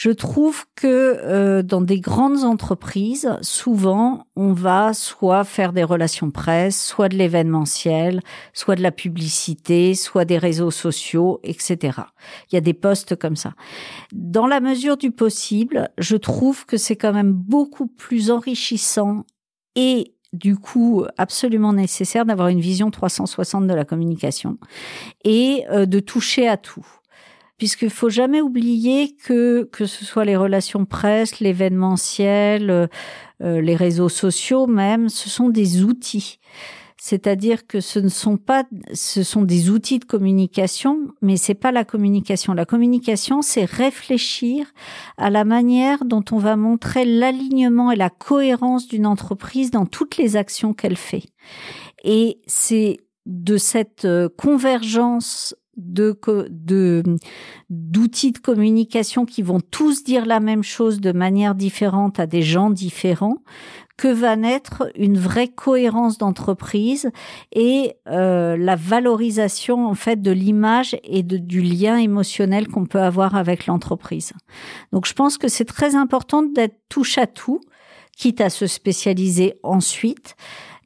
Je 0.00 0.10
trouve 0.10 0.64
que 0.76 0.86
euh, 0.86 1.62
dans 1.62 1.82
des 1.82 2.00
grandes 2.00 2.42
entreprises, 2.44 3.36
souvent, 3.42 4.28
on 4.34 4.54
va 4.54 4.94
soit 4.94 5.44
faire 5.44 5.74
des 5.74 5.84
relations 5.84 6.30
presse, 6.30 6.82
soit 6.82 7.10
de 7.10 7.18
l'événementiel, 7.18 8.22
soit 8.54 8.76
de 8.76 8.82
la 8.82 8.92
publicité, 8.92 9.94
soit 9.94 10.24
des 10.24 10.38
réseaux 10.38 10.70
sociaux, 10.70 11.38
etc. 11.42 11.98
Il 12.50 12.54
y 12.54 12.56
a 12.56 12.62
des 12.62 12.72
postes 12.72 13.14
comme 13.14 13.36
ça. 13.36 13.52
Dans 14.10 14.46
la 14.46 14.60
mesure 14.60 14.96
du 14.96 15.10
possible, 15.10 15.90
je 15.98 16.16
trouve 16.16 16.64
que 16.64 16.78
c'est 16.78 16.96
quand 16.96 17.12
même 17.12 17.32
beaucoup 17.32 17.86
plus 17.86 18.30
enrichissant 18.30 19.26
et 19.76 20.14
du 20.32 20.56
coup 20.56 21.04
absolument 21.18 21.74
nécessaire 21.74 22.24
d'avoir 22.24 22.48
une 22.48 22.60
vision 22.60 22.90
360 22.90 23.66
de 23.66 23.74
la 23.74 23.84
communication 23.84 24.56
et 25.24 25.66
euh, 25.70 25.84
de 25.84 26.00
toucher 26.00 26.48
à 26.48 26.56
tout. 26.56 26.86
Puisqu'il 27.60 27.90
faut 27.90 28.08
jamais 28.08 28.40
oublier 28.40 29.14
que 29.14 29.68
que 29.70 29.84
ce 29.84 30.06
soit 30.06 30.24
les 30.24 30.34
relations 30.34 30.86
presse, 30.86 31.40
l'événementiel, 31.40 32.70
euh, 32.70 32.86
euh, 33.42 33.60
les 33.60 33.76
réseaux 33.76 34.08
sociaux 34.08 34.66
même, 34.66 35.10
ce 35.10 35.28
sont 35.28 35.50
des 35.50 35.84
outils. 35.84 36.38
C'est-à-dire 36.96 37.66
que 37.66 37.80
ce 37.80 37.98
ne 37.98 38.08
sont 38.08 38.38
pas, 38.38 38.64
ce 38.94 39.22
sont 39.22 39.42
des 39.42 39.68
outils 39.68 39.98
de 39.98 40.06
communication, 40.06 41.08
mais 41.20 41.36
c'est 41.36 41.52
pas 41.52 41.70
la 41.70 41.84
communication. 41.84 42.54
La 42.54 42.64
communication, 42.64 43.42
c'est 43.42 43.66
réfléchir 43.66 44.72
à 45.18 45.28
la 45.28 45.44
manière 45.44 46.06
dont 46.06 46.24
on 46.32 46.38
va 46.38 46.56
montrer 46.56 47.04
l'alignement 47.04 47.90
et 47.90 47.96
la 47.96 48.08
cohérence 48.08 48.88
d'une 48.88 49.06
entreprise 49.06 49.70
dans 49.70 49.84
toutes 49.84 50.16
les 50.16 50.36
actions 50.36 50.72
qu'elle 50.72 50.96
fait. 50.96 51.24
Et 52.04 52.40
c'est 52.46 52.96
de 53.26 53.58
cette 53.58 54.06
euh, 54.06 54.30
convergence 54.34 55.54
de 55.80 56.18
d'outils 57.70 58.32
de 58.32 58.38
communication 58.38 59.24
qui 59.24 59.42
vont 59.42 59.60
tous 59.60 60.04
dire 60.04 60.26
la 60.26 60.40
même 60.40 60.62
chose 60.62 61.00
de 61.00 61.12
manière 61.12 61.54
différente 61.54 62.20
à 62.20 62.26
des 62.26 62.42
gens 62.42 62.70
différents 62.70 63.38
que 64.00 64.08
va 64.08 64.34
naître 64.34 64.90
une 64.94 65.18
vraie 65.18 65.48
cohérence 65.48 66.16
d'entreprise 66.16 67.10
et 67.52 67.96
euh, 68.06 68.56
la 68.56 68.74
valorisation 68.74 69.86
en 69.86 69.94
fait 69.94 70.22
de 70.22 70.30
l'image 70.30 70.96
et 71.04 71.22
de, 71.22 71.36
du 71.36 71.60
lien 71.60 71.98
émotionnel 71.98 72.66
qu'on 72.68 72.86
peut 72.86 73.02
avoir 73.02 73.36
avec 73.36 73.66
l'entreprise. 73.66 74.32
Donc 74.92 75.06
je 75.06 75.12
pense 75.12 75.36
que 75.36 75.48
c'est 75.48 75.66
très 75.66 75.96
important 75.96 76.42
d'être 76.42 76.78
touche 76.88 77.18
à 77.18 77.26
tout, 77.26 77.60
quitte 78.16 78.40
à 78.40 78.48
se 78.48 78.66
spécialiser 78.66 79.54
ensuite. 79.62 80.34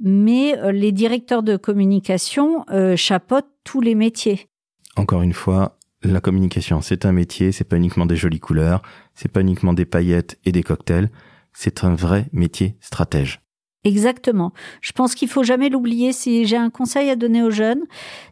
Mais 0.00 0.58
euh, 0.58 0.72
les 0.72 0.90
directeurs 0.90 1.44
de 1.44 1.56
communication 1.56 2.64
euh, 2.70 2.96
chapeautent 2.96 3.50
tous 3.62 3.80
les 3.80 3.94
métiers. 3.94 4.48
Encore 4.96 5.22
une 5.22 5.32
fois, 5.32 5.78
la 6.02 6.20
communication, 6.20 6.80
c'est 6.80 7.04
un 7.06 7.12
métier, 7.12 7.52
c'est 7.52 7.64
pas 7.64 7.76
uniquement 7.76 8.06
des 8.06 8.16
jolies 8.16 8.40
couleurs, 8.40 8.82
c'est 9.14 9.30
pas 9.30 9.40
uniquement 9.40 9.72
des 9.72 9.86
paillettes 9.86 10.38
et 10.44 10.52
des 10.52 10.62
cocktails 10.62 11.10
c'est 11.54 11.84
un 11.84 11.94
vrai 11.94 12.26
métier 12.32 12.76
stratège. 12.80 13.43
Exactement. 13.86 14.54
Je 14.80 14.92
pense 14.92 15.14
qu'il 15.14 15.28
faut 15.28 15.42
jamais 15.42 15.68
l'oublier. 15.68 16.14
Si 16.14 16.46
j'ai 16.46 16.56
un 16.56 16.70
conseil 16.70 17.10
à 17.10 17.16
donner 17.16 17.42
aux 17.42 17.50
jeunes, 17.50 17.82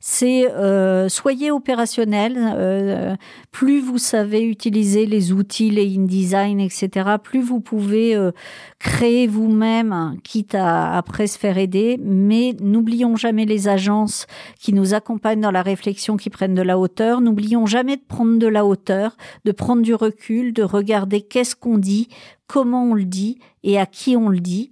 c'est 0.00 0.50
euh, 0.50 1.10
soyez 1.10 1.50
opérationnels. 1.50 2.38
Euh, 2.38 3.14
plus 3.50 3.82
vous 3.82 3.98
savez 3.98 4.42
utiliser 4.42 5.04
les 5.04 5.30
outils, 5.30 5.68
les 5.68 5.94
InDesign, 5.94 6.58
etc., 6.58 7.16
plus 7.22 7.42
vous 7.42 7.60
pouvez 7.60 8.16
euh, 8.16 8.32
créer 8.78 9.26
vous-même, 9.26 10.16
quitte 10.24 10.54
à 10.54 10.96
après 10.96 11.26
se 11.26 11.38
faire 11.38 11.58
aider. 11.58 12.00
Mais 12.02 12.56
n'oublions 12.62 13.14
jamais 13.16 13.44
les 13.44 13.68
agences 13.68 14.26
qui 14.58 14.72
nous 14.72 14.94
accompagnent 14.94 15.42
dans 15.42 15.50
la 15.50 15.62
réflexion, 15.62 16.16
qui 16.16 16.30
prennent 16.30 16.54
de 16.54 16.62
la 16.62 16.78
hauteur. 16.78 17.20
N'oublions 17.20 17.66
jamais 17.66 17.96
de 17.98 18.02
prendre 18.08 18.38
de 18.38 18.46
la 18.46 18.64
hauteur, 18.64 19.18
de 19.44 19.52
prendre 19.52 19.82
du 19.82 19.94
recul, 19.94 20.54
de 20.54 20.62
regarder 20.62 21.20
qu'est-ce 21.20 21.54
qu'on 21.54 21.76
dit, 21.76 22.08
comment 22.46 22.84
on 22.84 22.94
le 22.94 23.04
dit 23.04 23.38
et 23.64 23.78
à 23.78 23.84
qui 23.84 24.16
on 24.16 24.28
le 24.28 24.40
dit 24.40 24.70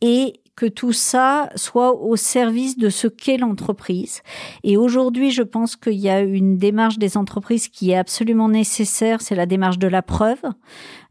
et 0.00 0.40
que 0.56 0.66
tout 0.66 0.92
ça 0.92 1.48
soit 1.56 1.94
au 1.94 2.16
service 2.16 2.76
de 2.76 2.90
ce 2.90 3.06
qu'est 3.06 3.38
l'entreprise. 3.38 4.22
Et 4.62 4.76
aujourd'hui, 4.76 5.30
je 5.30 5.42
pense 5.42 5.76
qu'il 5.76 5.94
y 5.94 6.10
a 6.10 6.20
une 6.20 6.58
démarche 6.58 6.98
des 6.98 7.16
entreprises 7.16 7.68
qui 7.68 7.92
est 7.92 7.96
absolument 7.96 8.48
nécessaire, 8.48 9.22
c'est 9.22 9.34
la 9.34 9.46
démarche 9.46 9.78
de 9.78 9.88
la 9.88 10.02
preuve. 10.02 10.40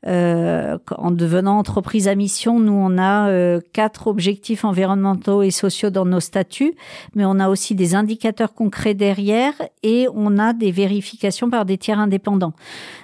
Euh, 0.08 0.78
en 0.98 1.12
devenant 1.12 1.58
entreprise 1.58 2.08
à 2.08 2.16
mission, 2.16 2.60
nous, 2.60 2.72
on 2.72 2.98
a 2.98 3.30
euh, 3.30 3.60
quatre 3.74 4.08
objectifs 4.08 4.64
environnementaux 4.64 5.42
et 5.42 5.52
sociaux 5.52 5.90
dans 5.90 6.06
nos 6.06 6.22
statuts, 6.22 6.74
mais 7.16 7.26
on 7.26 7.38
a 7.40 7.50
aussi 7.50 7.76
des 7.76 7.96
indicateurs 7.96 8.54
concrets 8.54 8.94
derrière 8.94 9.54
et 9.84 10.08
on 10.14 10.38
a 10.38 10.54
des 10.54 10.72
vérifications 10.72 11.50
par 11.50 11.66
des 11.66 11.78
tiers 11.78 12.00
indépendants. 12.00 12.54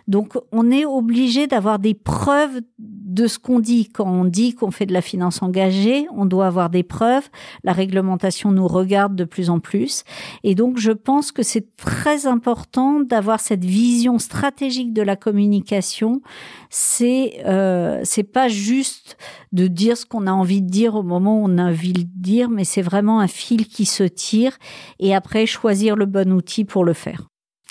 Donc, 0.08 0.38
on 0.52 0.72
est 0.72 0.86
obligé 0.86 1.48
d'avoir 1.48 1.80
des 1.80 1.96
preuves 1.96 2.62
de 2.80 3.28
ce 3.28 3.40
qu'on 3.40 3.60
dit. 3.60 3.90
Quand 3.90 4.08
on 4.08 4.26
dit 4.26 4.54
qu'on 4.54 4.72
fait 4.72 4.86
de 4.86 4.94
la 4.94 5.02
finance 5.02 5.42
engagée, 5.42 6.08
avoir 6.42 6.70
des 6.70 6.84
preuves. 6.84 7.30
La 7.64 7.74
réglementation 7.74 8.52
nous 8.52 8.68
regarde 8.68 9.16
de 9.16 9.24
plus 9.24 9.50
en 9.50 9.60
plus. 9.60 10.04
Et 10.44 10.56
donc, 10.56 10.78
je 10.78 10.92
pense 10.92 11.32
que 11.32 11.44
c'est 11.44 11.76
très 11.76 12.28
important 12.28 13.00
d'avoir 13.00 13.40
cette 13.40 13.66
vision 13.66 14.20
stratégique 14.20 14.94
de 14.94 15.02
la 15.02 15.16
communication. 15.16 16.22
C'est 16.70 17.44
euh, 17.46 18.02
c'est 18.04 18.24
pas 18.24 18.48
juste 18.48 19.18
de 19.52 19.68
dire 19.68 19.98
ce 19.98 20.06
qu'on 20.06 20.28
a 20.28 20.32
envie 20.32 20.62
de 20.62 20.70
dire 20.70 20.96
au 20.96 21.04
moment 21.04 21.42
où 21.42 21.46
on 21.46 21.58
a 21.58 21.64
envie 21.64 21.94
de 21.94 22.04
dire, 22.04 22.50
mais 22.50 22.64
c'est 22.64 22.82
vraiment 22.82 23.20
un 23.20 23.28
fil 23.28 23.68
qui 23.68 23.86
se 23.86 24.04
tire 24.04 24.58
et 25.00 25.16
après 25.16 25.46
choisir 25.46 25.96
le 25.96 26.06
bon 26.06 26.32
outil 26.32 26.66
pour 26.66 26.84
le 26.86 26.94
faire. 26.94 27.28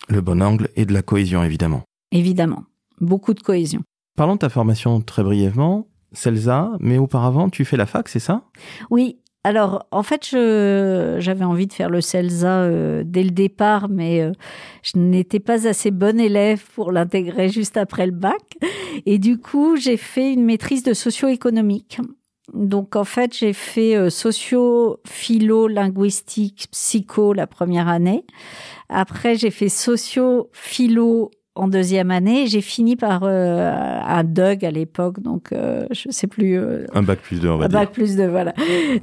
Le 0.08 0.20
bon 0.20 0.42
angle 0.42 0.68
et 0.76 0.84
de 0.84 0.92
la 0.92 1.02
cohésion, 1.02 1.42
évidemment. 1.42 1.82
Évidemment. 2.12 2.64
Beaucoup 3.00 3.34
de 3.34 3.40
cohésion. 3.40 3.82
Parlons 4.16 4.34
de 4.34 4.40
ta 4.40 4.48
formation 4.48 5.00
très 5.00 5.22
brièvement. 5.22 5.88
Celsa, 6.14 6.72
mais 6.80 6.98
auparavant, 6.98 7.50
tu 7.50 7.64
fais 7.64 7.76
la 7.76 7.86
fac, 7.86 8.08
c'est 8.08 8.20
ça? 8.20 8.42
Oui. 8.90 9.18
Alors, 9.46 9.86
en 9.90 10.02
fait, 10.02 10.30
j'avais 10.30 11.44
envie 11.44 11.66
de 11.66 11.72
faire 11.74 11.90
le 11.90 12.00
CELSA 12.00 12.62
euh, 12.62 13.02
dès 13.04 13.22
le 13.22 13.30
départ, 13.30 13.90
mais 13.90 14.22
euh, 14.22 14.32
je 14.82 14.98
n'étais 14.98 15.38
pas 15.38 15.68
assez 15.68 15.90
bonne 15.90 16.18
élève 16.18 16.64
pour 16.74 16.92
l'intégrer 16.92 17.50
juste 17.50 17.76
après 17.76 18.06
le 18.06 18.12
bac. 18.12 18.56
Et 19.04 19.18
du 19.18 19.38
coup, 19.38 19.76
j'ai 19.76 19.98
fait 19.98 20.32
une 20.32 20.46
maîtrise 20.46 20.82
de 20.82 20.94
socio-économique. 20.94 22.00
Donc, 22.54 22.96
en 22.96 23.04
fait, 23.04 23.36
j'ai 23.36 23.52
fait 23.52 23.96
euh, 23.96 24.08
socio, 24.08 24.98
philo, 25.06 25.68
linguistique, 25.68 26.68
psycho 26.70 27.34
la 27.34 27.46
première 27.46 27.88
année. 27.88 28.24
Après, 28.88 29.34
j'ai 29.34 29.50
fait 29.50 29.68
socio, 29.68 30.48
philo, 30.52 31.30
en 31.54 31.68
deuxième 31.68 32.10
année. 32.10 32.46
J'ai 32.46 32.60
fini 32.60 32.96
par 32.96 33.22
euh, 33.24 33.70
un 33.72 34.24
DUG 34.24 34.64
à 34.64 34.70
l'époque, 34.70 35.20
donc 35.20 35.52
euh, 35.52 35.86
je 35.90 36.10
sais 36.10 36.26
plus. 36.26 36.58
Euh, 36.58 36.86
un 36.92 37.02
bac 37.02 37.20
plus 37.20 37.40
deux, 37.40 37.48
on 37.48 37.56
va 37.56 37.66
un 37.66 37.68
bac 37.68 37.92
plus 37.92 38.16
deux, 38.16 38.28
voilà, 38.28 38.54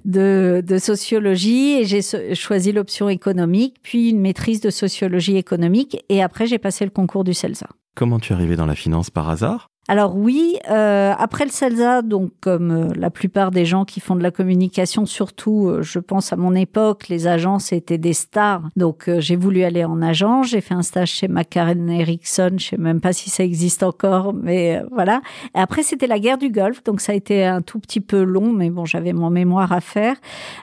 de, 0.05 0.63
de 0.65 0.77
sociologie. 0.77 1.79
Et 1.79 1.85
j'ai 1.85 2.01
choisi 2.35 2.71
l'option 2.71 3.09
économique, 3.09 3.77
puis 3.81 4.09
une 4.09 4.19
maîtrise 4.19 4.61
de 4.61 4.69
sociologie 4.69 5.37
économique. 5.37 6.03
Et 6.09 6.21
après, 6.21 6.47
j'ai 6.47 6.59
passé 6.59 6.85
le 6.85 6.91
concours 6.91 7.23
du 7.23 7.33
CELSA. 7.33 7.67
Comment 7.95 8.19
tu 8.19 8.33
es 8.33 8.35
arrivé 8.35 8.55
dans 8.55 8.65
la 8.65 8.75
finance 8.75 9.09
par 9.09 9.29
hasard? 9.29 9.70
Alors 9.87 10.15
oui, 10.15 10.57
euh, 10.69 11.11
après 11.17 11.43
le 11.43 11.49
CELSA, 11.49 12.03
donc 12.03 12.31
comme 12.39 12.71
euh, 12.71 12.93
la 12.95 13.09
plupart 13.09 13.49
des 13.49 13.65
gens 13.65 13.83
qui 13.83 13.99
font 13.99 14.15
de 14.15 14.21
la 14.21 14.29
communication, 14.29 15.07
surtout, 15.07 15.67
euh, 15.67 15.81
je 15.81 15.97
pense 15.97 16.31
à 16.31 16.35
mon 16.35 16.53
époque, 16.53 17.09
les 17.09 17.25
agences 17.25 17.73
étaient 17.73 17.97
des 17.97 18.13
stars. 18.13 18.61
Donc 18.75 19.09
j'ai 19.17 19.35
voulu 19.35 19.63
aller 19.63 19.83
en 19.83 19.99
agence, 20.03 20.49
j'ai 20.49 20.61
fait 20.61 20.75
un 20.75 20.83
stage 20.83 21.09
chez 21.09 21.27
McCarran 21.27 21.87
Erickson, 21.87 22.51
je 22.57 22.67
sais 22.67 22.77
même 22.77 23.01
pas 23.01 23.11
si 23.11 23.31
ça 23.31 23.43
existe 23.43 23.81
encore, 23.81 24.35
mais 24.35 24.83
voilà. 24.91 25.21
Et 25.55 25.59
après 25.59 25.81
c'était 25.81 26.07
la 26.07 26.19
guerre 26.19 26.37
du 26.37 26.51
Golfe, 26.51 26.83
donc 26.83 27.01
ça 27.01 27.13
a 27.13 27.15
été 27.15 27.43
un 27.43 27.63
tout 27.63 27.79
petit 27.79 28.01
peu 28.01 28.21
long, 28.21 28.53
mais 28.53 28.69
bon, 28.69 28.85
j'avais 28.85 29.13
mon 29.13 29.31
mémoire 29.31 29.71
à 29.73 29.81
faire. 29.81 30.15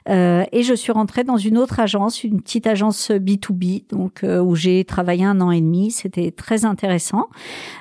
et 0.07 0.62
je 0.62 0.74
suis 0.74 0.92
rentrée 0.92 1.24
dans 1.24 1.37
une 1.37 1.59
autre 1.59 1.81
agence, 1.81 2.22
une 2.22 2.40
petite 2.40 2.68
agence 2.68 3.11
B2B, 3.11 3.88
donc 3.90 4.24
où 4.24 4.54
j'ai 4.54 4.85
travaillé 4.85 5.24
un 5.24 5.40
an 5.40 5.50
et 5.50 5.61
demi. 5.61 5.90
C'était 5.90 6.31
très 6.31 6.64
intéressant. 6.64 7.26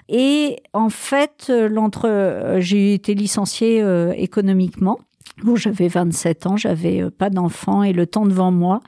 Et 0.09 0.57
en 0.73 0.89
fait 0.89 1.26
euh, 1.49 1.69
euh, 2.05 2.57
j'ai 2.59 2.93
été 2.93 3.13
licenciée 3.13 3.81
euh, 3.81 4.13
économiquement. 4.15 4.99
Bon, 5.43 5.55
j'avais 5.55 5.87
27 5.87 6.47
ans, 6.47 6.57
j'avais 6.57 7.11
pas 7.11 7.29
d'enfant 7.29 7.83
et 7.83 7.93
le 7.93 8.07
temps 8.07 8.25
devant 8.25 8.51
moi. 8.51 8.81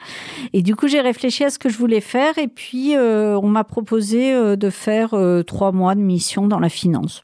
Et 0.53 0.63
du 0.63 0.75
coup, 0.75 0.87
j'ai 0.87 1.01
réfléchi 1.01 1.43
à 1.43 1.51
ce 1.51 1.59
que 1.59 1.69
je 1.69 1.77
voulais 1.77 2.01
faire. 2.01 2.39
Et 2.39 2.47
puis, 2.47 2.95
on 2.97 3.47
m'a 3.47 3.63
proposé 3.63 4.33
de 4.57 4.69
faire 4.71 5.13
trois 5.45 5.71
mois 5.71 5.93
de 5.93 5.99
mission 5.99 6.47
dans 6.47 6.57
la 6.57 6.69
finance. 6.69 7.23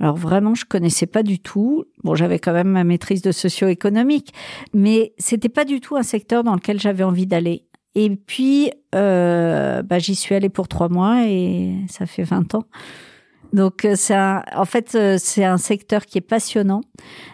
Alors 0.00 0.16
vraiment, 0.16 0.54
je 0.54 0.66
connaissais 0.66 1.06
pas 1.06 1.22
du 1.22 1.38
tout. 1.38 1.86
Bon, 2.04 2.14
j'avais 2.14 2.38
quand 2.38 2.52
même 2.52 2.68
ma 2.68 2.84
maîtrise 2.84 3.22
de 3.22 3.32
socio-économique, 3.32 4.34
mais 4.74 5.14
c'était 5.16 5.48
pas 5.48 5.64
du 5.64 5.80
tout 5.80 5.96
un 5.96 6.02
secteur 6.02 6.44
dans 6.44 6.54
lequel 6.54 6.78
j'avais 6.78 7.04
envie 7.04 7.26
d'aller. 7.26 7.64
Et 7.94 8.10
puis, 8.10 8.70
bah, 8.92 9.98
j'y 9.98 10.14
suis 10.14 10.34
allée 10.34 10.50
pour 10.50 10.68
trois 10.68 10.90
mois 10.90 11.26
et 11.26 11.74
ça 11.88 12.04
fait 12.04 12.24
20 12.24 12.54
ans. 12.54 12.64
Donc 13.52 13.84
euh, 13.84 13.94
c'est 13.96 14.16
en 14.16 14.64
fait 14.64 14.94
euh, 14.94 15.16
c'est 15.18 15.44
un 15.44 15.58
secteur 15.58 16.06
qui 16.06 16.18
est 16.18 16.22
passionnant. 16.22 16.80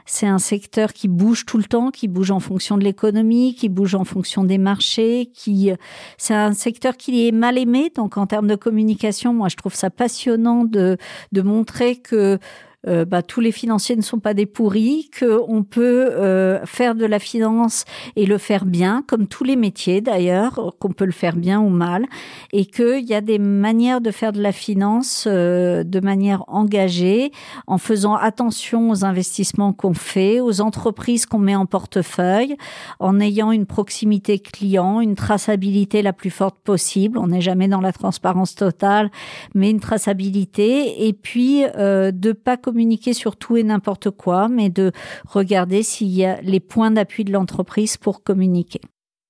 C'est 0.04 0.26
un 0.26 0.38
secteur 0.38 0.92
qui 0.92 1.07
bouge 1.07 1.46
tout 1.46 1.59
le 1.59 1.64
temps, 1.64 1.90
qui 1.90 2.09
bouge 2.09 2.31
en 2.31 2.40
fonction 2.40 2.76
de 2.76 2.85
l'économie, 2.85 3.54
qui 3.54 3.68
bouge 3.68 3.94
en 3.94 4.04
fonction 4.04 4.42
des 4.42 4.59
marchés. 4.59 5.31
Qui 5.33 5.72
c'est 6.16 6.35
un 6.35 6.54
secteur 6.54 6.96
qui 6.96 7.28
est 7.28 7.33
mal 7.33 7.57
aimé. 7.59 7.92
Donc 7.94 8.16
en 8.16 8.26
termes 8.26 8.48
de 8.48 8.57
communication, 8.57 9.33
moi 9.33 9.48
je 9.48 9.57
trouve 9.57 9.74
ça 9.74 9.90
passionnant 9.90 10.64
de 10.64 10.96
de 11.33 11.42
montrer 11.42 11.96
que 11.96 12.38
euh, 12.86 13.04
bah, 13.04 13.22
tous 13.22 13.40
les 13.40 13.50
financiers 13.50 13.96
ne 13.96 14.02
sont 14.02 14.20
pas 14.20 14.34
des 14.34 14.46
pourris, 14.46 15.10
qu'on 15.18 15.64
peut 15.64 16.10
euh, 16.12 16.64
faire 16.64 16.94
de 16.94 17.04
la 17.06 17.18
finance 17.18 17.84
et 18.14 18.24
le 18.24 18.38
faire 18.38 18.64
bien, 18.64 19.02
comme 19.08 19.26
tous 19.26 19.42
les 19.42 19.56
métiers 19.56 20.00
d'ailleurs, 20.00 20.76
qu'on 20.78 20.92
peut 20.92 21.04
le 21.04 21.10
faire 21.12 21.34
bien 21.34 21.60
ou 21.60 21.70
mal, 21.70 22.06
et 22.52 22.66
qu'il 22.66 23.04
y 23.04 23.14
a 23.14 23.20
des 23.20 23.40
manières 23.40 24.00
de 24.00 24.12
faire 24.12 24.30
de 24.30 24.40
la 24.40 24.52
finance 24.52 25.24
euh, 25.26 25.82
de 25.82 25.98
manière 25.98 26.44
engagée, 26.46 27.32
en 27.66 27.78
faisant 27.78 28.14
attention 28.14 28.90
aux 28.90 29.04
investissements 29.04 29.72
qu'on 29.72 29.94
fait, 29.94 30.38
aux 30.38 30.60
entreprises 30.60 31.26
qu'on 31.26 31.38
met 31.38 31.56
en 31.56 31.66
portefeuille, 31.66 32.56
en 33.00 33.18
ayant 33.18 33.50
une 33.50 33.66
proximité 33.66 34.38
client, 34.38 35.00
une 35.00 35.16
traçabilité 35.16 36.00
la 36.02 36.12
plus 36.12 36.30
forte 36.30 36.58
possible. 36.60 37.18
On 37.18 37.26
n'est 37.26 37.40
jamais 37.40 37.66
dans 37.66 37.80
la 37.80 37.92
transparence 37.92 38.54
totale, 38.54 39.10
mais 39.56 39.68
une 39.68 39.80
traçabilité, 39.80 41.08
et 41.08 41.12
puis 41.12 41.64
de 41.64 42.32
pas 42.32 42.56
communiquer 42.68 43.14
sur 43.14 43.37
tout 43.37 43.57
et 43.57 43.62
n'importe 43.62 44.11
quoi, 44.11 44.48
mais 44.48 44.68
de 44.68 44.92
regarder 45.26 45.83
s'il 45.83 46.09
y 46.09 46.26
a 46.26 46.38
les 46.42 46.61
points 46.61 46.90
d'appui 46.90 47.24
de 47.24 47.33
l'entreprise 47.33 47.96
pour 47.96 48.22
communiquer. 48.22 48.83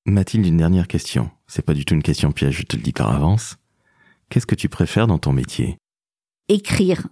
Mathilde, 0.07 0.47
une 0.47 0.57
dernière 0.57 0.89
question. 0.89 1.31
C'est 1.47 1.65
pas 1.65 1.75
du 1.75 1.85
tout 1.85 1.95
une 1.95 2.03
question 2.03 2.33
piège, 2.33 2.59
je 2.59 2.63
te 2.65 2.77
le 2.77 2.83
dis 2.83 2.93
par 2.93 3.15
avance. 3.15 3.57
Qu'est-ce 4.29 4.47
que 4.47 4.57
tu 4.57 4.69
préfères 4.69 5.07
dans 5.07 5.19
ton 5.19 5.33
métier? 5.33 5.77
Écrire. 6.49 7.07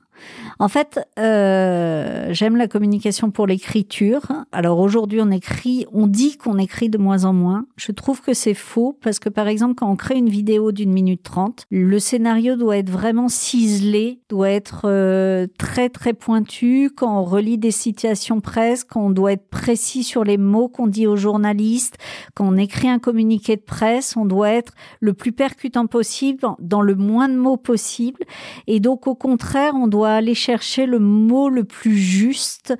En 0.59 0.69
fait, 0.69 1.07
euh, 1.19 2.29
j'aime 2.31 2.57
la 2.57 2.67
communication 2.67 3.31
pour 3.31 3.47
l'écriture. 3.47 4.23
Alors 4.53 4.79
aujourd'hui, 4.79 5.21
on 5.21 5.31
écrit, 5.31 5.87
on 5.93 6.07
dit 6.07 6.39
qu'on 6.39 6.57
écrit 6.57 6.89
de 6.89 6.97
moins 6.97 7.25
en 7.25 7.35
moins. 7.35 7.67
Je 7.77 7.93
trouve 7.93 8.23
que 8.23 8.33
c'est 8.33 8.55
faux 8.55 8.99
parce 9.03 9.19
que 9.19 9.29
par 9.29 9.49
exemple, 9.49 9.75
quand 9.75 9.91
on 9.91 9.97
crée 9.97 10.17
une 10.17 10.31
vidéo 10.31 10.73
d'une 10.73 10.93
minute 10.93 11.23
trente, 11.23 11.67
le 11.71 11.99
scénario 11.99 12.57
doit 12.57 12.79
être 12.79 12.89
vraiment 12.89 13.29
ciselé, 13.29 14.21
doit 14.31 14.49
être 14.49 14.83
euh, 14.85 15.47
très 15.59 15.91
très 15.91 16.15
pointu. 16.15 16.91
Quand 16.97 17.21
on 17.21 17.25
relit 17.25 17.59
des 17.59 17.71
situations 17.71 18.41
presse, 18.41 18.83
quand 18.83 19.03
on 19.03 19.11
doit 19.11 19.33
être 19.33 19.51
précis 19.51 20.05
sur 20.05 20.25
les 20.25 20.39
mots 20.39 20.69
qu'on 20.69 20.87
dit 20.87 21.07
aux 21.07 21.17
journalistes, 21.17 21.99
quand 22.35 22.49
on 22.49 22.57
écrit 22.57 22.89
un 22.89 22.99
communiqué 22.99 23.57
de 23.57 23.63
presse, 23.63 24.17
on 24.17 24.25
doit 24.25 24.51
être 24.51 24.73
le 25.01 25.13
plus 25.13 25.33
percutant 25.33 25.87
possible, 25.87 26.41
dans 26.61 26.81
le 26.81 26.95
moins 26.95 27.29
de 27.29 27.37
mots 27.37 27.59
possible. 27.59 28.21
Et 28.67 28.81
donc 28.81 29.07
au 29.07 29.15
contraire, 29.15 29.75
on 29.75 29.87
doit 29.87 30.13
aller 30.13 30.35
le 30.49 30.99
mot 30.99 31.49
le 31.49 31.65
plus 31.65 31.97
juste. 31.97 32.75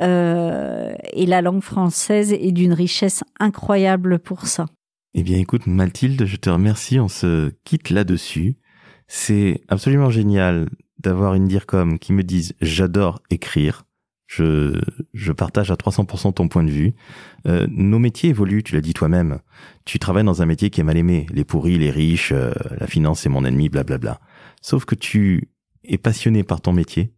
Euh, 0.00 0.92
et 1.12 1.26
la 1.26 1.42
langue 1.42 1.62
française 1.62 2.32
est 2.32 2.52
d'une 2.52 2.72
richesse 2.72 3.24
incroyable 3.40 4.18
pour 4.18 4.46
ça. 4.46 4.66
Eh 5.14 5.22
bien, 5.22 5.38
écoute, 5.38 5.66
Mathilde, 5.66 6.24
je 6.24 6.36
te 6.36 6.50
remercie. 6.50 7.00
On 7.00 7.08
se 7.08 7.50
quitte 7.64 7.90
là-dessus. 7.90 8.56
C'est 9.06 9.62
absolument 9.68 10.10
génial 10.10 10.68
d'avoir 10.98 11.34
une 11.34 11.48
DIRCOM 11.48 11.98
qui 11.98 12.12
me 12.12 12.22
dise 12.22 12.54
j'adore 12.60 13.20
écrire. 13.30 13.84
Je, 14.26 14.78
je 15.14 15.32
partage 15.32 15.70
à 15.70 15.74
300% 15.74 16.34
ton 16.34 16.48
point 16.48 16.62
de 16.62 16.70
vue. 16.70 16.92
Euh, 17.46 17.66
nos 17.70 17.98
métiers 17.98 18.28
évoluent, 18.28 18.62
tu 18.62 18.74
l'as 18.74 18.82
dit 18.82 18.92
toi-même. 18.92 19.38
Tu 19.86 19.98
travailles 19.98 20.24
dans 20.24 20.42
un 20.42 20.46
métier 20.46 20.68
qui 20.68 20.82
est 20.82 20.84
mal 20.84 20.98
aimé. 20.98 21.24
Les 21.32 21.44
pourris, 21.44 21.78
les 21.78 21.90
riches, 21.90 22.32
euh, 22.32 22.52
la 22.78 22.86
finance 22.86 23.20
c'est 23.20 23.30
mon 23.30 23.46
ennemi, 23.46 23.70
blablabla. 23.70 24.20
Sauf 24.60 24.84
que 24.84 24.94
tu 24.94 25.48
et 25.88 25.98
passionné 25.98 26.44
par 26.44 26.60
ton 26.60 26.72
métier. 26.72 27.12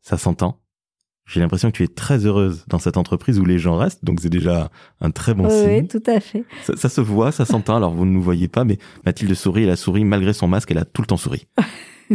Ça 0.00 0.18
s'entend. 0.18 0.60
J'ai 1.26 1.40
l'impression 1.40 1.70
que 1.70 1.76
tu 1.76 1.84
es 1.84 1.88
très 1.88 2.24
heureuse 2.24 2.64
dans 2.68 2.78
cette 2.78 2.96
entreprise 2.96 3.38
où 3.38 3.44
les 3.44 3.58
gens 3.58 3.76
restent, 3.76 4.02
donc 4.02 4.20
c'est 4.20 4.30
déjà 4.30 4.70
un 5.02 5.10
très 5.10 5.34
bon 5.34 5.50
signe. 5.50 5.82
Oui, 5.82 5.86
tout 5.86 6.02
à 6.06 6.20
fait. 6.20 6.44
Ça, 6.74 6.88
se 6.88 7.02
voit, 7.02 7.32
ça 7.32 7.44
s'entend. 7.44 7.76
Alors 7.76 7.92
vous 7.92 8.06
ne 8.06 8.12
nous 8.12 8.22
voyez 8.22 8.48
pas, 8.48 8.64
mais 8.64 8.78
Mathilde 9.04 9.34
sourit, 9.34 9.64
elle 9.64 9.70
a 9.70 9.76
souri 9.76 10.04
malgré 10.04 10.32
son 10.32 10.48
masque, 10.48 10.70
elle 10.70 10.78
a 10.78 10.86
tout 10.86 11.02
le 11.02 11.06
temps 11.06 11.18
souri. 11.18 11.46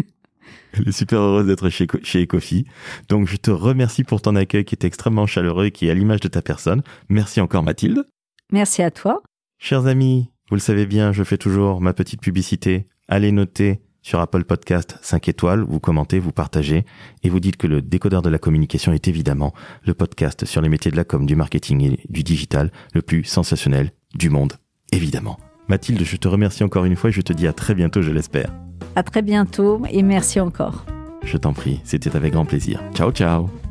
elle 0.73 0.88
est 0.88 0.91
super 0.91 1.19
heureuse 1.19 1.45
d'être 1.45 1.69
chez, 1.69 1.86
chez 2.01 2.23
Ecofi. 2.23 2.65
Donc 3.08 3.27
je 3.27 3.38
te 3.38 3.51
remercie 3.51 4.03
pour 4.03 4.19
ton 4.19 4.36
accueil 4.36 4.65
qui 4.65 4.73
est 4.73 4.84
extrêmement 4.84 5.27
chaleureux 5.27 5.65
et 5.65 5.71
qui 5.71 5.88
est 5.88 5.91
à 5.91 5.93
l'image 5.93 6.21
de 6.21 6.27
ta 6.27 6.41
personne. 6.41 6.82
Merci 7.08 7.39
encore 7.39 7.62
Mathilde. 7.62 8.08
Merci 8.51 8.82
à 8.82 8.89
toi. 8.89 9.21
Chers 9.60 9.86
amis, 9.86 10.32
vous 10.49 10.56
le 10.56 10.62
savez 10.62 10.88
bien, 10.88 11.12
je 11.12 11.23
fais 11.23 11.38
toujours 11.38 11.82
ma 11.82 11.93
petite 11.93 12.21
publicité. 12.21 12.88
Allez 13.08 13.32
noter 13.32 13.84
sur 14.04 14.20
Apple 14.20 14.44
Podcast 14.44 14.98
5 15.02 15.30
étoiles, 15.30 15.62
vous 15.62 15.80
commentez, 15.80 16.20
vous 16.20 16.32
partagez 16.32 16.86
et 17.24 17.30
vous 17.30 17.39
dites 17.39 17.58
que 17.58 17.66
le 17.66 17.82
décodeur 17.82 18.22
de 18.22 18.30
la 18.30 18.38
communication 18.38 18.94
est 18.94 19.08
évidemment 19.08 19.54
le 19.86 19.96
podcast 19.96 20.46
sur 20.46 20.62
les 20.62 20.70
métiers 20.70 20.92
de 20.92 20.98
la 20.98 21.06
com, 21.06 21.26
du 21.26 21.36
marketing 21.36 21.82
et 21.82 22.00
du 22.10 22.22
digital 22.22 22.72
le 22.94 23.02
plus 23.02 23.24
sensationnel 23.24 23.92
du 24.13 24.30
monde, 24.30 24.54
évidemment. 24.92 25.39
Mathilde, 25.70 26.04
je 26.04 26.18
te 26.18 26.28
remercie 26.28 26.63
encore 26.63 26.86
une 26.86 26.96
fois 26.96 27.10
et 27.10 27.13
je 27.13 27.22
te 27.22 27.34
dis 27.34 27.48
à 27.48 27.54
très 27.54 27.74
bientôt, 27.74 28.02
je 28.02 28.12
l'espère. 28.12 28.52
À 28.96 29.04
très 29.04 29.22
bientôt 29.22 29.82
et 29.89 30.04
merci 30.04 30.39
encore. 30.39 30.86
Je 31.24 31.38
t'en 31.38 31.54
prie, 31.54 31.80
c'était 31.84 32.16
avec 32.16 32.34
grand 32.34 32.46
plaisir. 32.46 32.82
Ciao 32.94 33.12
ciao 33.12 33.62